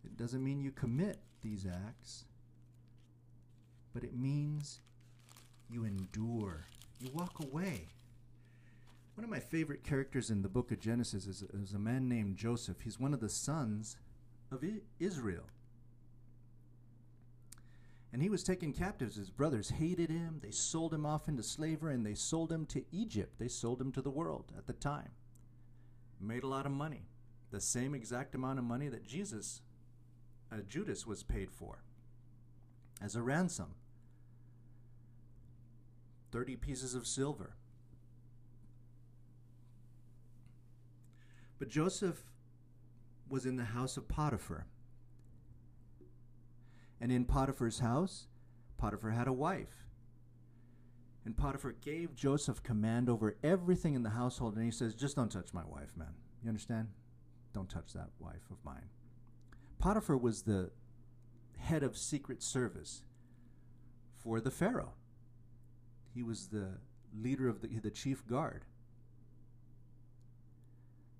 it 0.04 0.16
doesn't 0.16 0.42
mean 0.42 0.60
you 0.60 0.70
commit 0.70 1.18
these 1.42 1.66
acts, 1.66 2.24
but 3.92 4.04
it 4.04 4.16
means 4.16 4.80
you 5.68 5.84
endure, 5.84 6.64
you 7.00 7.10
walk 7.12 7.42
away. 7.42 7.88
One 9.20 9.24
of 9.24 9.30
my 9.30 9.38
favorite 9.38 9.84
characters 9.84 10.30
in 10.30 10.40
the 10.40 10.48
book 10.48 10.72
of 10.72 10.80
Genesis 10.80 11.26
is, 11.26 11.42
is 11.52 11.74
a 11.74 11.78
man 11.78 12.08
named 12.08 12.38
Joseph. 12.38 12.80
He's 12.80 12.98
one 12.98 13.12
of 13.12 13.20
the 13.20 13.28
sons 13.28 13.98
of 14.50 14.64
I- 14.64 14.80
Israel. 14.98 15.44
And 18.14 18.22
he 18.22 18.30
was 18.30 18.42
taken 18.42 18.72
captive. 18.72 19.14
His 19.14 19.28
brothers 19.28 19.68
hated 19.68 20.08
him. 20.08 20.40
They 20.42 20.52
sold 20.52 20.94
him 20.94 21.04
off 21.04 21.28
into 21.28 21.42
slavery 21.42 21.92
and 21.92 22.06
they 22.06 22.14
sold 22.14 22.50
him 22.50 22.64
to 22.68 22.82
Egypt. 22.92 23.34
They 23.38 23.48
sold 23.48 23.78
him 23.78 23.92
to 23.92 24.00
the 24.00 24.08
world 24.08 24.54
at 24.56 24.66
the 24.66 24.72
time. 24.72 25.10
Made 26.18 26.42
a 26.42 26.48
lot 26.48 26.64
of 26.64 26.72
money. 26.72 27.02
The 27.50 27.60
same 27.60 27.94
exact 27.94 28.34
amount 28.34 28.58
of 28.58 28.64
money 28.64 28.88
that 28.88 29.06
Jesus, 29.06 29.60
uh, 30.50 30.62
Judas, 30.66 31.06
was 31.06 31.22
paid 31.22 31.50
for 31.50 31.82
as 33.02 33.16
a 33.16 33.20
ransom 33.20 33.74
30 36.32 36.56
pieces 36.56 36.94
of 36.94 37.06
silver. 37.06 37.56
But 41.60 41.68
Joseph 41.68 42.24
was 43.28 43.46
in 43.46 43.56
the 43.56 43.64
house 43.64 43.96
of 43.98 44.08
Potiphar. 44.08 44.66
And 47.00 47.12
in 47.12 47.26
Potiphar's 47.26 47.78
house, 47.78 48.26
Potiphar 48.78 49.10
had 49.10 49.28
a 49.28 49.32
wife. 49.32 49.84
And 51.24 51.36
Potiphar 51.36 51.72
gave 51.82 52.16
Joseph 52.16 52.62
command 52.62 53.10
over 53.10 53.36
everything 53.44 53.94
in 53.94 54.02
the 54.02 54.10
household. 54.10 54.56
And 54.56 54.64
he 54.64 54.70
says, 54.70 54.94
Just 54.94 55.16
don't 55.16 55.30
touch 55.30 55.52
my 55.52 55.64
wife, 55.66 55.90
man. 55.96 56.14
You 56.42 56.48
understand? 56.48 56.88
Don't 57.52 57.68
touch 57.68 57.92
that 57.92 58.08
wife 58.18 58.50
of 58.50 58.56
mine. 58.64 58.88
Potiphar 59.78 60.16
was 60.16 60.42
the 60.42 60.70
head 61.58 61.82
of 61.82 61.96
secret 61.96 62.42
service 62.42 63.02
for 64.16 64.40
the 64.40 64.50
Pharaoh. 64.50 64.94
He 66.14 66.22
was 66.22 66.48
the 66.48 66.78
leader 67.14 67.48
of 67.48 67.60
the, 67.60 67.68
the 67.68 67.90
chief 67.90 68.26
guard. 68.26 68.64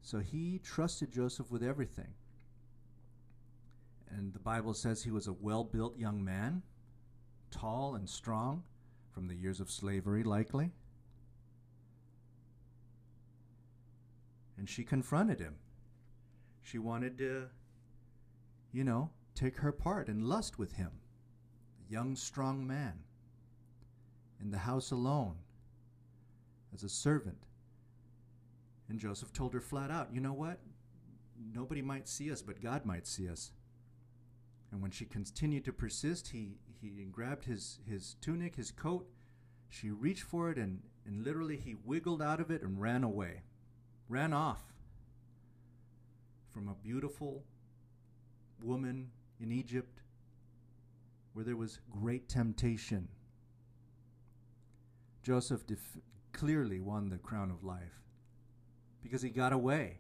So 0.03 0.19
he 0.19 0.61
trusted 0.65 1.13
Joseph 1.13 1.51
with 1.51 1.63
everything. 1.63 2.15
And 4.11 4.33
the 4.33 4.39
Bible 4.39 4.75
says 4.75 5.03
he 5.03 5.11
was 5.11 5.29
a 5.29 5.33
well 5.33 5.65
built 5.65 5.97
young 5.97 6.25
man, 6.25 6.63
tall 7.51 7.95
and 7.95 8.09
strong, 8.09 8.65
from 9.13 9.29
the 9.29 9.35
years 9.35 9.61
of 9.61 9.71
slavery, 9.71 10.23
likely. 10.23 10.73
And 14.57 14.69
she 14.69 14.85
confronted 14.85 15.41
him. 15.41 15.57
She 16.63 16.79
wanted 16.79 17.19
to, 17.19 17.47
you 18.73 18.85
know, 18.85 19.11
take 19.35 19.57
her 19.59 19.73
part 19.73 20.09
and 20.09 20.25
lust 20.25 20.59
with 20.59 20.73
him, 20.73 20.91
a 21.89 21.93
young, 21.93 22.15
strong 22.15 22.67
man, 22.67 23.01
in 24.41 24.51
the 24.51 24.59
house 24.59 24.91
alone, 24.91 25.37
as 26.75 26.83
a 26.83 26.89
servant. 26.89 27.47
And 28.91 28.99
Joseph 28.99 29.33
told 29.33 29.55
her 29.55 29.61
flat 29.61 29.93
out, 29.93 30.09
you 30.13 30.21
know 30.21 30.33
what? 30.33 30.59
Nobody 31.55 31.81
might 31.81 32.09
see 32.09 32.31
us, 32.33 32.43
but 32.43 32.61
God 32.61 32.85
might 32.85 33.07
see 33.07 33.29
us. 33.29 33.53
And 34.73 34.83
when 34.83 34.91
she 34.91 35.05
continued 35.05 35.65
to 35.67 35.73
persist, 35.73 36.29
he, 36.29 36.57
he 36.83 37.05
grabbed 37.05 37.45
his, 37.45 37.79
his 37.89 38.17
tunic, 38.21 38.57
his 38.57 38.73
coat. 38.73 39.07
She 39.69 39.91
reached 39.91 40.25
for 40.25 40.51
it, 40.51 40.59
and, 40.59 40.81
and 41.07 41.25
literally 41.25 41.57
he 41.57 41.77
wiggled 41.85 42.21
out 42.21 42.41
of 42.41 42.51
it 42.51 42.63
and 42.63 42.81
ran 42.81 43.05
away, 43.05 43.43
ran 44.09 44.33
off 44.33 44.61
from 46.53 46.67
a 46.67 46.75
beautiful 46.75 47.45
woman 48.61 49.09
in 49.41 49.53
Egypt 49.53 50.01
where 51.33 51.45
there 51.45 51.57
was 51.57 51.79
great 51.93 52.29
temptation. 52.29 53.07
Joseph 55.23 55.65
def- 55.65 55.99
clearly 56.33 56.81
won 56.81 57.09
the 57.09 57.19
crown 57.19 57.53
of 57.53 57.63
life 57.63 58.01
because 59.03 59.23
he 59.23 59.31
got 59.31 59.53
away. 59.53 59.99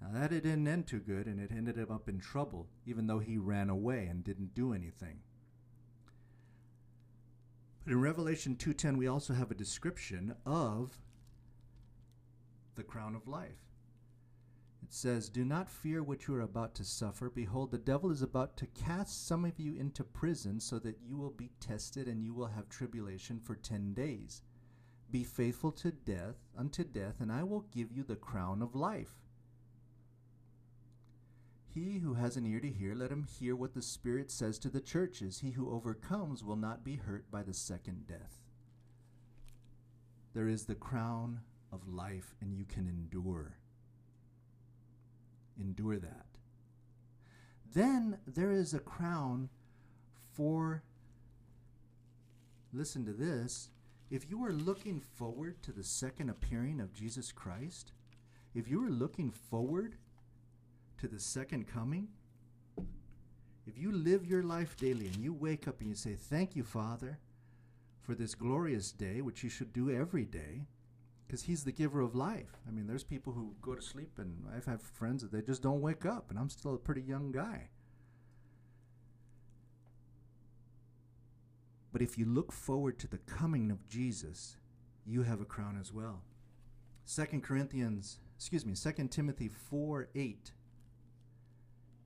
Now, 0.00 0.08
that 0.12 0.32
it 0.32 0.42
didn't 0.42 0.68
end 0.68 0.86
too 0.86 1.00
good, 1.00 1.26
and 1.26 1.40
it 1.40 1.50
ended 1.50 1.76
him 1.76 1.90
up 1.90 2.08
in 2.08 2.20
trouble, 2.20 2.68
even 2.84 3.06
though 3.06 3.18
he 3.18 3.38
ran 3.38 3.70
away 3.70 4.06
and 4.06 4.22
didn't 4.22 4.54
do 4.54 4.72
anything. 4.72 5.20
But 7.84 7.92
in 7.92 8.00
Revelation 8.00 8.56
2:10 8.56 8.96
we 8.96 9.06
also 9.06 9.32
have 9.32 9.50
a 9.50 9.54
description 9.54 10.34
of 10.44 10.98
the 12.74 12.82
crown 12.82 13.14
of 13.14 13.28
life. 13.28 13.66
It 14.82 14.92
says, 14.92 15.28
Do 15.28 15.44
not 15.44 15.70
fear 15.70 16.02
what 16.02 16.26
you 16.26 16.34
are 16.34 16.40
about 16.40 16.74
to 16.76 16.84
suffer. 16.84 17.30
Behold, 17.30 17.70
the 17.70 17.78
devil 17.78 18.10
is 18.10 18.22
about 18.22 18.56
to 18.58 18.66
cast 18.66 19.26
some 19.26 19.44
of 19.44 19.58
you 19.58 19.74
into 19.74 20.04
prison 20.04 20.60
so 20.60 20.78
that 20.80 21.00
you 21.00 21.16
will 21.16 21.30
be 21.30 21.50
tested 21.58 22.06
and 22.06 22.22
you 22.22 22.34
will 22.34 22.46
have 22.46 22.68
tribulation 22.68 23.40
for 23.40 23.56
ten 23.56 23.94
days. 23.94 24.42
Be 25.10 25.24
faithful 25.24 25.72
to 25.72 25.92
death, 25.92 26.36
unto 26.56 26.84
death, 26.84 27.20
and 27.20 27.30
I 27.30 27.42
will 27.42 27.66
give 27.72 27.92
you 27.92 28.02
the 28.02 28.16
crown 28.16 28.60
of 28.60 28.74
life. 28.74 29.14
He 31.74 31.98
who 31.98 32.14
has 32.14 32.36
an 32.36 32.46
ear 32.46 32.60
to 32.60 32.70
hear, 32.70 32.94
let 32.94 33.12
him 33.12 33.22
hear 33.22 33.54
what 33.54 33.74
the 33.74 33.82
Spirit 33.82 34.30
says 34.30 34.58
to 34.60 34.68
the 34.68 34.80
churches. 34.80 35.40
He 35.40 35.50
who 35.50 35.70
overcomes 35.70 36.42
will 36.42 36.56
not 36.56 36.82
be 36.82 36.96
hurt 36.96 37.30
by 37.30 37.42
the 37.42 37.54
second 37.54 38.06
death. 38.08 38.40
There 40.34 40.48
is 40.48 40.64
the 40.64 40.74
crown 40.74 41.40
of 41.70 41.86
life, 41.86 42.34
and 42.40 42.54
you 42.54 42.64
can 42.64 42.88
endure. 42.88 43.58
Endure 45.60 45.98
that. 45.98 46.26
Then 47.74 48.18
there 48.26 48.52
is 48.52 48.72
a 48.72 48.78
crown 48.78 49.50
for, 50.32 50.82
listen 52.72 53.04
to 53.04 53.12
this, 53.12 53.68
if 54.10 54.30
you 54.30 54.44
are 54.44 54.52
looking 54.52 55.00
forward 55.00 55.62
to 55.62 55.72
the 55.72 55.82
second 55.82 56.30
appearing 56.30 56.80
of 56.80 56.92
Jesus 56.92 57.32
Christ, 57.32 57.92
if 58.54 58.68
you 58.68 58.84
are 58.84 58.90
looking 58.90 59.30
forward 59.30 59.96
to 60.98 61.08
the 61.08 61.18
second 61.18 61.66
coming, 61.66 62.08
if 63.66 63.76
you 63.76 63.90
live 63.90 64.24
your 64.24 64.44
life 64.44 64.76
daily 64.76 65.08
and 65.08 65.16
you 65.24 65.32
wake 65.32 65.66
up 65.66 65.80
and 65.80 65.88
you 65.88 65.96
say, 65.96 66.14
Thank 66.14 66.54
you, 66.54 66.62
Father, 66.62 67.18
for 68.00 68.14
this 68.14 68.36
glorious 68.36 68.92
day, 68.92 69.20
which 69.20 69.42
you 69.42 69.50
should 69.50 69.72
do 69.72 69.90
every 69.90 70.24
day, 70.24 70.68
because 71.26 71.42
He's 71.42 71.64
the 71.64 71.72
giver 71.72 72.00
of 72.00 72.14
life. 72.14 72.60
I 72.68 72.70
mean, 72.70 72.86
there's 72.86 73.02
people 73.02 73.32
who 73.32 73.56
go 73.60 73.74
to 73.74 73.82
sleep, 73.82 74.18
and 74.18 74.44
I've 74.54 74.66
had 74.66 74.80
friends 74.80 75.22
that 75.22 75.32
they 75.32 75.42
just 75.42 75.62
don't 75.62 75.80
wake 75.80 76.06
up, 76.06 76.30
and 76.30 76.38
I'm 76.38 76.48
still 76.48 76.74
a 76.74 76.78
pretty 76.78 77.02
young 77.02 77.32
guy. 77.32 77.70
But 81.96 82.02
if 82.02 82.18
you 82.18 82.26
look 82.26 82.52
forward 82.52 82.98
to 82.98 83.08
the 83.08 83.16
coming 83.16 83.70
of 83.70 83.88
Jesus, 83.88 84.58
you 85.06 85.22
have 85.22 85.40
a 85.40 85.46
crown 85.46 85.78
as 85.80 85.94
well. 85.94 86.20
2 87.10 87.40
Corinthians, 87.40 88.18
excuse 88.36 88.66
me, 88.66 88.74
2 88.74 89.08
Timothy 89.08 89.48
4 89.48 90.10
8. 90.14 90.52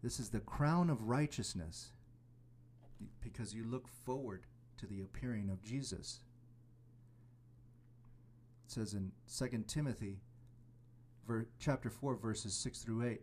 This 0.01 0.21
is 0.21 0.29
the 0.29 0.39
crown 0.39 0.91
of 0.91 1.09
righteousness 1.09 1.91
because 3.21 3.53
you 3.53 3.65
look 3.65 3.89
forward 3.89 4.47
to 4.77 4.87
the 4.87 5.03
appearing 5.03 5.51
of 5.51 5.61
Jesus. 5.61 6.21
It 8.67 8.71
says 8.71 8.95
in 8.95 9.11
2 9.37 9.65
Timothy 9.67 10.21
ver, 11.27 11.49
chapter 11.59 11.91
4 11.91 12.15
verses 12.15 12.55
6 12.55 12.79
through 12.85 13.09
8. 13.09 13.23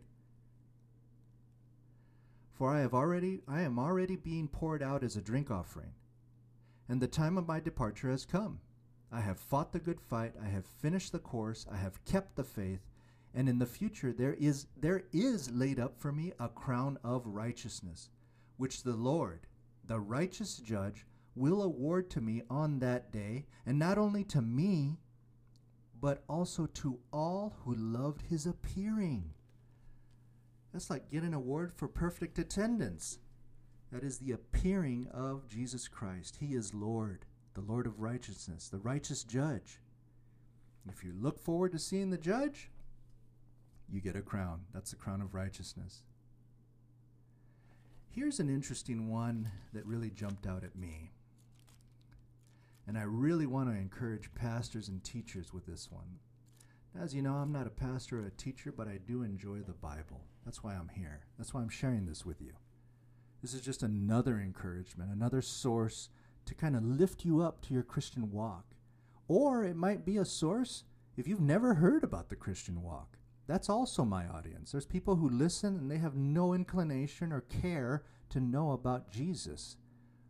For 2.52 2.70
I 2.70 2.80
have 2.80 2.92
already 2.92 3.40
I 3.48 3.62
am 3.62 3.78
already 3.78 4.16
being 4.16 4.48
poured 4.48 4.82
out 4.82 5.02
as 5.02 5.16
a 5.16 5.22
drink 5.22 5.50
offering 5.50 5.94
and 6.88 7.00
the 7.00 7.08
time 7.08 7.36
of 7.36 7.46
my 7.46 7.60
departure 7.60 8.10
has 8.10 8.24
come. 8.24 8.60
I 9.10 9.20
have 9.20 9.38
fought 9.38 9.72
the 9.72 9.78
good 9.78 10.00
fight, 10.00 10.34
I 10.42 10.48
have 10.48 10.66
finished 10.66 11.12
the 11.12 11.18
course, 11.18 11.66
I 11.70 11.76
have 11.76 12.04
kept 12.04 12.36
the 12.36 12.44
faith, 12.44 12.80
and 13.34 13.48
in 13.48 13.58
the 13.58 13.66
future 13.66 14.12
there 14.12 14.34
is 14.34 14.66
there 14.76 15.04
is 15.12 15.50
laid 15.50 15.78
up 15.78 15.98
for 15.98 16.12
me 16.12 16.32
a 16.38 16.48
crown 16.48 16.98
of 17.04 17.26
righteousness, 17.26 18.10
which 18.56 18.82
the 18.82 18.96
Lord, 18.96 19.46
the 19.86 20.00
righteous 20.00 20.56
judge, 20.56 21.06
will 21.34 21.62
award 21.62 22.10
to 22.10 22.20
me 22.20 22.42
on 22.50 22.80
that 22.80 23.12
day, 23.12 23.46
and 23.64 23.78
not 23.78 23.96
only 23.96 24.24
to 24.24 24.42
me, 24.42 24.98
but 26.00 26.22
also 26.28 26.66
to 26.66 26.98
all 27.12 27.56
who 27.64 27.74
loved 27.74 28.22
his 28.22 28.46
appearing. 28.46 29.32
That's 30.72 30.90
like 30.90 31.10
getting 31.10 31.28
an 31.28 31.34
award 31.34 31.72
for 31.72 31.88
perfect 31.88 32.38
attendance. 32.38 33.18
That 33.92 34.04
is 34.04 34.18
the 34.18 34.32
appearing 34.32 35.08
of 35.12 35.48
Jesus 35.48 35.88
Christ. 35.88 36.38
He 36.40 36.54
is 36.54 36.74
Lord, 36.74 37.24
the 37.54 37.60
Lord 37.60 37.86
of 37.86 38.00
righteousness, 38.00 38.68
the 38.68 38.78
righteous 38.78 39.24
judge. 39.24 39.80
If 40.88 41.04
you 41.04 41.12
look 41.18 41.38
forward 41.38 41.72
to 41.72 41.78
seeing 41.78 42.10
the 42.10 42.18
judge, 42.18 42.70
you 43.90 44.00
get 44.00 44.16
a 44.16 44.22
crown. 44.22 44.60
That's 44.74 44.90
the 44.90 44.96
crown 44.96 45.20
of 45.20 45.34
righteousness. 45.34 46.02
Here's 48.10 48.40
an 48.40 48.48
interesting 48.48 49.10
one 49.10 49.50
that 49.72 49.86
really 49.86 50.10
jumped 50.10 50.46
out 50.46 50.64
at 50.64 50.76
me. 50.76 51.12
And 52.86 52.98
I 52.98 53.02
really 53.02 53.46
want 53.46 53.68
to 53.68 53.76
encourage 53.76 54.34
pastors 54.34 54.88
and 54.88 55.04
teachers 55.04 55.52
with 55.52 55.66
this 55.66 55.90
one. 55.90 56.18
As 56.98 57.14
you 57.14 57.22
know, 57.22 57.34
I'm 57.34 57.52
not 57.52 57.66
a 57.66 57.70
pastor 57.70 58.20
or 58.20 58.26
a 58.26 58.30
teacher, 58.30 58.72
but 58.72 58.88
I 58.88 58.98
do 59.06 59.22
enjoy 59.22 59.58
the 59.58 59.74
Bible. 59.74 60.22
That's 60.44 60.64
why 60.64 60.74
I'm 60.74 60.88
here. 60.88 61.20
That's 61.36 61.52
why 61.52 61.60
I'm 61.60 61.68
sharing 61.68 62.06
this 62.06 62.24
with 62.24 62.40
you. 62.40 62.52
This 63.42 63.54
is 63.54 63.60
just 63.60 63.82
another 63.82 64.38
encouragement, 64.38 65.10
another 65.12 65.42
source 65.42 66.08
to 66.46 66.54
kind 66.54 66.74
of 66.74 66.84
lift 66.84 67.24
you 67.24 67.40
up 67.40 67.60
to 67.62 67.74
your 67.74 67.82
Christian 67.82 68.32
walk. 68.32 68.64
Or 69.28 69.64
it 69.64 69.76
might 69.76 70.04
be 70.04 70.16
a 70.16 70.24
source 70.24 70.84
if 71.16 71.28
you've 71.28 71.40
never 71.40 71.74
heard 71.74 72.02
about 72.02 72.28
the 72.28 72.36
Christian 72.36 72.82
walk. 72.82 73.18
That's 73.46 73.68
also 73.68 74.04
my 74.04 74.26
audience. 74.26 74.72
There's 74.72 74.86
people 74.86 75.16
who 75.16 75.28
listen 75.28 75.76
and 75.76 75.90
they 75.90 75.98
have 75.98 76.14
no 76.14 76.52
inclination 76.52 77.32
or 77.32 77.42
care 77.42 78.02
to 78.30 78.40
know 78.40 78.72
about 78.72 79.10
Jesus 79.10 79.76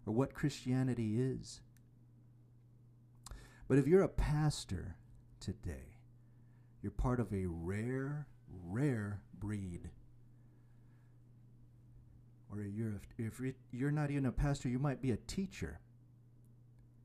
or 0.06 0.12
what 0.12 0.34
Christianity 0.34 1.20
is. 1.20 1.60
But 3.68 3.78
if 3.78 3.86
you're 3.86 4.02
a 4.02 4.08
pastor 4.08 4.96
today, 5.40 5.98
you're 6.82 6.92
part 6.92 7.20
of 7.20 7.32
a 7.32 7.46
rare, 7.46 8.26
rare 8.48 9.20
breed 9.38 9.90
or 12.50 12.62
you're 12.62 13.00
if 13.18 13.40
you're 13.72 13.90
not 13.90 14.10
even 14.10 14.26
a 14.26 14.32
pastor, 14.32 14.68
you 14.68 14.78
might 14.78 15.02
be 15.02 15.10
a 15.10 15.16
teacher. 15.16 15.80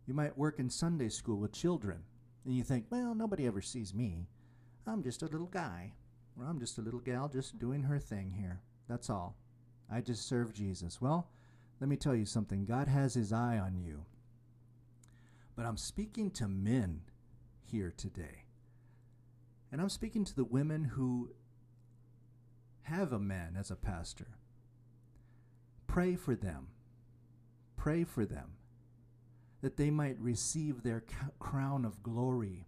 You 0.06 0.14
might 0.14 0.38
work 0.38 0.60
in 0.60 0.70
Sunday 0.70 1.10
school 1.10 1.38
with 1.38 1.54
children, 1.54 2.04
and 2.46 2.56
you 2.56 2.64
think, 2.64 2.86
well, 2.90 3.16
nobody 3.16 3.48
ever 3.48 3.62
sees 3.62 3.94
me. 3.94 4.28
I'm 4.86 5.04
just 5.04 5.24
a 5.24 5.28
little 5.28 5.48
guy, 5.48 5.94
or 6.38 6.46
I'm 6.46 6.60
just 6.60 6.78
a 6.78 6.82
little 6.82 7.00
gal 7.00 7.30
just 7.30 7.58
doing 7.58 7.84
her 7.84 8.00
thing 8.00 8.34
here. 8.38 8.62
That's 8.90 9.10
all. 9.10 9.38
I 9.90 10.02
just 10.02 10.28
serve 10.28 10.54
Jesus. 10.54 11.00
Well, 11.00 11.30
let 11.80 11.90
me 11.90 11.96
tell 11.96 12.16
you 12.16 12.26
something. 12.26 12.66
God 12.66 12.88
has 12.88 13.14
his 13.14 13.32
eye 13.32 13.58
on 13.58 13.78
you. 13.78 14.06
But 15.56 15.66
I'm 15.66 15.78
speaking 15.78 16.32
to 16.32 16.48
men 16.48 17.02
here 17.64 17.94
today. 17.96 18.46
And 19.72 19.80
I'm 19.80 19.90
speaking 19.90 20.26
to 20.26 20.36
the 20.36 20.44
women 20.44 20.84
who 20.84 21.32
have 22.84 23.14
a 23.14 23.20
man 23.20 23.56
as 23.58 23.72
a 23.72 23.76
pastor 23.76 24.28
Pray 25.94 26.16
for 26.16 26.34
them. 26.34 26.70
Pray 27.78 28.04
for 28.04 28.26
them 28.26 28.54
that 29.62 29.78
they 29.78 29.92
might 29.92 30.20
receive 30.20 30.82
their 30.82 31.04
crown 31.38 31.86
of 31.86 32.02
glory. 32.02 32.66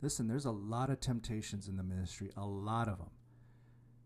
Listen, 0.00 0.28
there's 0.28 0.44
a 0.44 0.52
lot 0.52 0.88
of 0.88 1.00
temptations 1.00 1.66
in 1.66 1.76
the 1.76 1.82
ministry, 1.82 2.30
a 2.36 2.46
lot 2.46 2.86
of 2.86 2.98
them. 2.98 3.10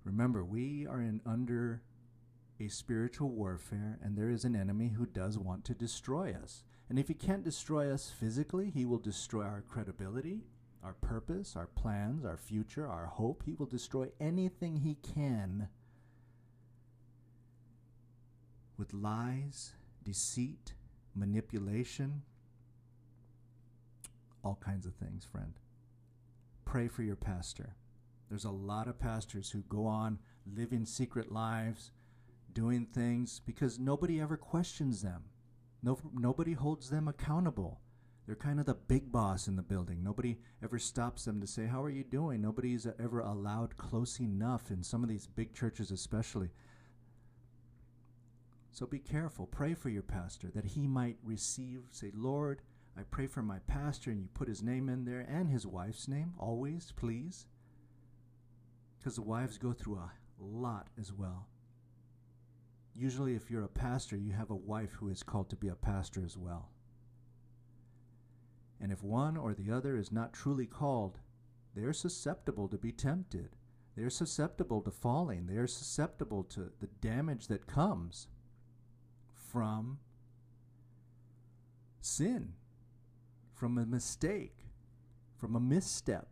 Remember, 0.03 0.43
we 0.43 0.87
are 0.87 1.03
in 1.03 1.21
under 1.27 1.83
a 2.59 2.69
spiritual 2.69 3.29
warfare, 3.29 3.99
and 4.03 4.17
there 4.17 4.31
is 4.31 4.47
an 4.47 4.57
enemy 4.57 4.95
who 4.97 5.05
does 5.05 5.37
want 5.39 5.67
to 5.67 5.75
destroy 5.75 6.35
us. 6.43 6.65
And 6.89 6.99
if 6.99 7.09
he 7.09 7.15
can't 7.15 7.45
destroy 7.45 7.93
us 7.93 8.11
physically, 8.19 8.71
he 8.71 8.87
will 8.87 8.97
destroy 8.97 9.45
our 9.45 9.63
credibility, 9.69 10.41
our 10.83 10.95
purpose, 10.95 11.55
our 11.55 11.67
plans, 11.67 12.25
our 12.25 12.39
future, 12.39 12.89
our 12.89 13.05
hope. 13.05 13.43
He 13.45 13.53
will 13.53 13.67
destroy 13.67 14.09
anything 14.19 14.77
he 14.77 14.95
can 14.95 15.69
with 18.77 18.93
lies, 18.93 19.73
deceit, 20.03 20.75
manipulation, 21.15 22.23
all 24.43 24.59
kinds 24.61 24.87
of 24.87 24.95
things, 24.95 25.25
friend. 25.25 25.55
Pray 26.65 26.89
for 26.89 27.03
your 27.03 27.17
pastor. 27.17 27.77
There's 28.29 28.45
a 28.45 28.51
lot 28.51 28.89
of 28.89 28.99
pastors 28.99 29.51
who 29.51 29.63
go 29.63 29.87
on 29.87 30.19
living 30.47 30.85
secret 30.85 31.33
lives, 31.33 31.93
doing 32.53 32.87
things 32.87 33.41
because 33.45 33.79
nobody 33.79 34.21
ever 34.21 34.37
questions 34.37 35.03
them. 35.03 35.25
No, 35.83 35.99
nobody 36.15 36.53
holds 36.53 36.91
them 36.91 37.09
accountable. 37.09 37.81
They're 38.27 38.37
kind 38.37 38.59
of 38.59 38.67
the 38.67 38.75
big 38.75 39.13
boss 39.13 39.49
in 39.49 39.57
the 39.57 39.63
building. 39.63 40.03
Nobody 40.03 40.39
ever 40.63 40.79
stops 40.79 41.27
them 41.27 41.41
to 41.41 41.47
say, 41.47 41.67
How 41.67 41.83
are 41.83 41.91
you 41.91 42.05
doing? 42.05 42.41
Nobody's 42.41 42.87
ever 42.99 43.21
allowed 43.21 43.77
close 43.77 44.19
enough 44.19 44.71
in 44.71 44.83
some 44.83 45.03
of 45.03 45.11
these 45.11 45.27
big 45.27 45.55
churches, 45.55 45.91
especially. 45.91 46.49
So 48.75 48.87
be 48.87 48.99
careful. 48.99 49.47
Pray 49.47 49.73
for 49.73 49.89
your 49.89 50.03
pastor 50.03 50.51
that 50.53 50.65
he 50.65 50.89
might 50.89 51.17
receive. 51.23 51.85
Say, 51.93 52.11
Lord, 52.13 52.61
I 52.99 53.03
pray 53.09 53.29
for 53.29 53.41
my 53.41 53.61
pastor, 53.69 54.11
and 54.11 54.21
you 54.21 54.29
put 54.35 54.49
his 54.49 54.65
name 54.65 54.89
in 54.89 55.05
there 55.05 55.25
and 55.31 55.49
his 55.49 55.65
wife's 55.65 56.09
name, 56.09 56.35
always, 56.41 56.93
please. 56.97 57.47
Because 58.99 59.15
the 59.15 59.23
wives 59.23 59.59
go 59.59 59.73
through 59.73 59.99
a 59.99 60.11
lot 60.41 60.89
as 60.99 61.13
well. 61.13 61.47
Usually, 62.97 63.37
if 63.37 63.49
you're 63.49 63.63
a 63.63 63.69
pastor, 63.69 64.17
you 64.17 64.33
have 64.33 64.51
a 64.51 64.57
wife 64.57 64.95
who 64.95 65.09
is 65.09 65.23
called 65.23 65.51
to 65.51 65.57
be 65.57 65.69
a 65.69 65.77
pastor 65.77 66.25
as 66.25 66.37
well. 66.37 66.71
And 68.81 68.91
if 68.91 69.05
one 69.05 69.37
or 69.37 69.55
the 69.55 69.71
other 69.71 69.97
is 69.97 70.11
not 70.11 70.33
truly 70.33 70.67
called, 70.67 71.21
they 71.77 71.83
are 71.83 71.93
susceptible 71.93 72.67
to 72.67 72.77
be 72.77 72.91
tempted. 72.91 73.51
They 73.97 74.03
are 74.03 74.11
susceptible 74.11 74.81
to 74.83 74.91
falling. 74.91 75.47
They 75.47 75.59
are 75.59 75.69
susceptible 75.69 76.43
to 76.45 76.73
the 76.81 76.89
damage 77.01 77.47
that 77.47 77.69
comes 77.69 78.27
from 79.55 79.99
sin, 82.01 82.55
from 83.55 83.79
a 83.79 83.87
mistake, 83.87 84.57
from 85.39 85.55
a 85.55 85.61
misstep, 85.61 86.27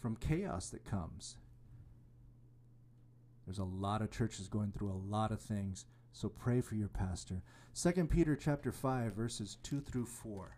from 0.00 0.16
chaos 0.16 0.70
that 0.70 0.82
comes. 0.90 1.36
There's 3.44 3.58
a 3.58 3.64
lot 3.64 4.00
of 4.00 4.10
churches 4.10 4.48
going 4.48 4.72
through 4.72 4.92
a 4.92 5.04
lot 5.14 5.30
of 5.30 5.42
things, 5.42 5.84
so 6.14 6.30
pray 6.30 6.62
for 6.62 6.74
your 6.74 6.88
pastor. 6.88 7.42
2 7.74 8.06
Peter 8.06 8.34
chapter 8.34 8.72
5 8.72 9.12
verses 9.12 9.58
2 9.62 9.82
through 9.82 10.06
4. 10.06 10.56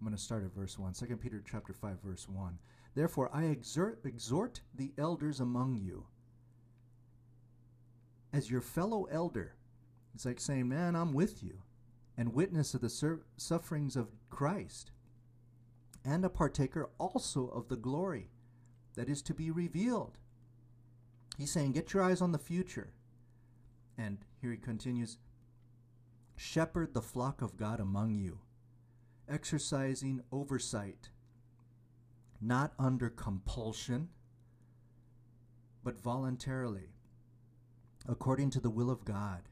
I'm 0.00 0.06
going 0.06 0.16
to 0.16 0.22
start 0.22 0.44
at 0.44 0.54
verse 0.54 0.78
1. 0.78 0.92
2 0.92 1.16
Peter 1.16 1.42
chapter 1.50 1.72
5 1.72 1.96
verse 2.00 2.28
1. 2.28 2.58
Therefore 2.94 3.28
I 3.32 3.46
exhort, 3.46 3.98
exhort 4.04 4.60
the 4.76 4.92
elders 4.96 5.40
among 5.40 5.74
you 5.74 6.06
as 8.32 8.50
your 8.50 8.60
fellow 8.60 9.04
elder. 9.04 9.54
It's 10.14 10.24
like 10.24 10.40
saying, 10.40 10.68
"Man, 10.68 10.96
I'm 10.96 11.12
with 11.12 11.42
you." 11.42 11.62
And 12.16 12.34
witness 12.34 12.74
of 12.74 12.80
the 12.80 12.90
sur- 12.90 13.24
sufferings 13.36 13.94
of 13.94 14.10
Christ 14.28 14.90
and 16.04 16.24
a 16.24 16.30
partaker 16.30 16.88
also 16.98 17.48
of 17.48 17.68
the 17.68 17.76
glory 17.76 18.30
that 18.94 19.08
is 19.08 19.22
to 19.22 19.34
be 19.34 19.50
revealed. 19.50 20.18
He's 21.36 21.52
saying, 21.52 21.72
Get 21.72 21.92
your 21.92 22.02
eyes 22.02 22.20
on 22.20 22.32
the 22.32 22.38
future. 22.38 22.92
And 23.96 24.18
here 24.40 24.50
he 24.50 24.56
continues 24.56 25.18
Shepherd 26.36 26.94
the 26.94 27.02
flock 27.02 27.42
of 27.42 27.56
God 27.56 27.80
among 27.80 28.14
you, 28.14 28.38
exercising 29.28 30.22
oversight, 30.32 31.10
not 32.40 32.72
under 32.78 33.10
compulsion, 33.10 34.08
but 35.84 36.00
voluntarily, 36.00 36.90
according 38.08 38.50
to 38.50 38.60
the 38.60 38.70
will 38.70 38.90
of 38.90 39.04
God, 39.04 39.42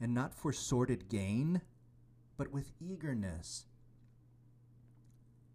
and 0.00 0.14
not 0.14 0.34
for 0.34 0.52
sordid 0.52 1.08
gain, 1.08 1.62
but 2.36 2.52
with 2.52 2.72
eagerness 2.80 3.66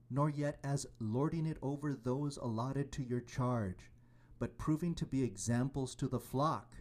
nor 0.09 0.29
yet 0.29 0.59
as 0.63 0.85
lording 0.99 1.45
it 1.45 1.57
over 1.61 1.93
those 1.93 2.37
allotted 2.37 2.91
to 2.91 3.03
your 3.03 3.19
charge, 3.19 3.91
but 4.39 4.57
proving 4.57 4.93
to 4.95 5.05
be 5.05 5.23
examples 5.23 5.95
to 5.95 6.07
the 6.07 6.19
flock. 6.19 6.75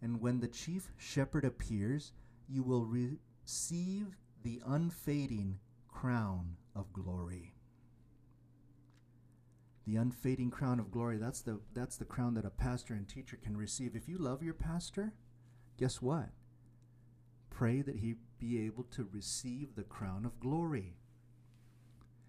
And 0.00 0.20
when 0.20 0.40
the 0.40 0.48
chief 0.48 0.90
shepherd 0.96 1.44
appears, 1.44 2.12
you 2.48 2.62
will 2.62 2.84
receive 2.86 4.16
the 4.42 4.60
unfading 4.66 5.58
crown 5.88 6.56
of 6.74 6.92
glory. 6.92 7.53
The 9.86 9.96
unfading 9.96 10.50
crown 10.50 10.80
of 10.80 10.90
glory, 10.90 11.18
that's 11.18 11.42
the, 11.42 11.60
that's 11.74 11.96
the 11.96 12.04
crown 12.04 12.34
that 12.34 12.46
a 12.46 12.50
pastor 12.50 12.94
and 12.94 13.06
teacher 13.06 13.38
can 13.42 13.56
receive. 13.56 13.94
If 13.94 14.08
you 14.08 14.16
love 14.16 14.42
your 14.42 14.54
pastor, 14.54 15.12
guess 15.78 16.00
what? 16.00 16.30
Pray 17.50 17.82
that 17.82 17.96
he 17.96 18.14
be 18.38 18.64
able 18.64 18.84
to 18.84 19.08
receive 19.12 19.74
the 19.74 19.82
crown 19.82 20.24
of 20.24 20.40
glory. 20.40 20.96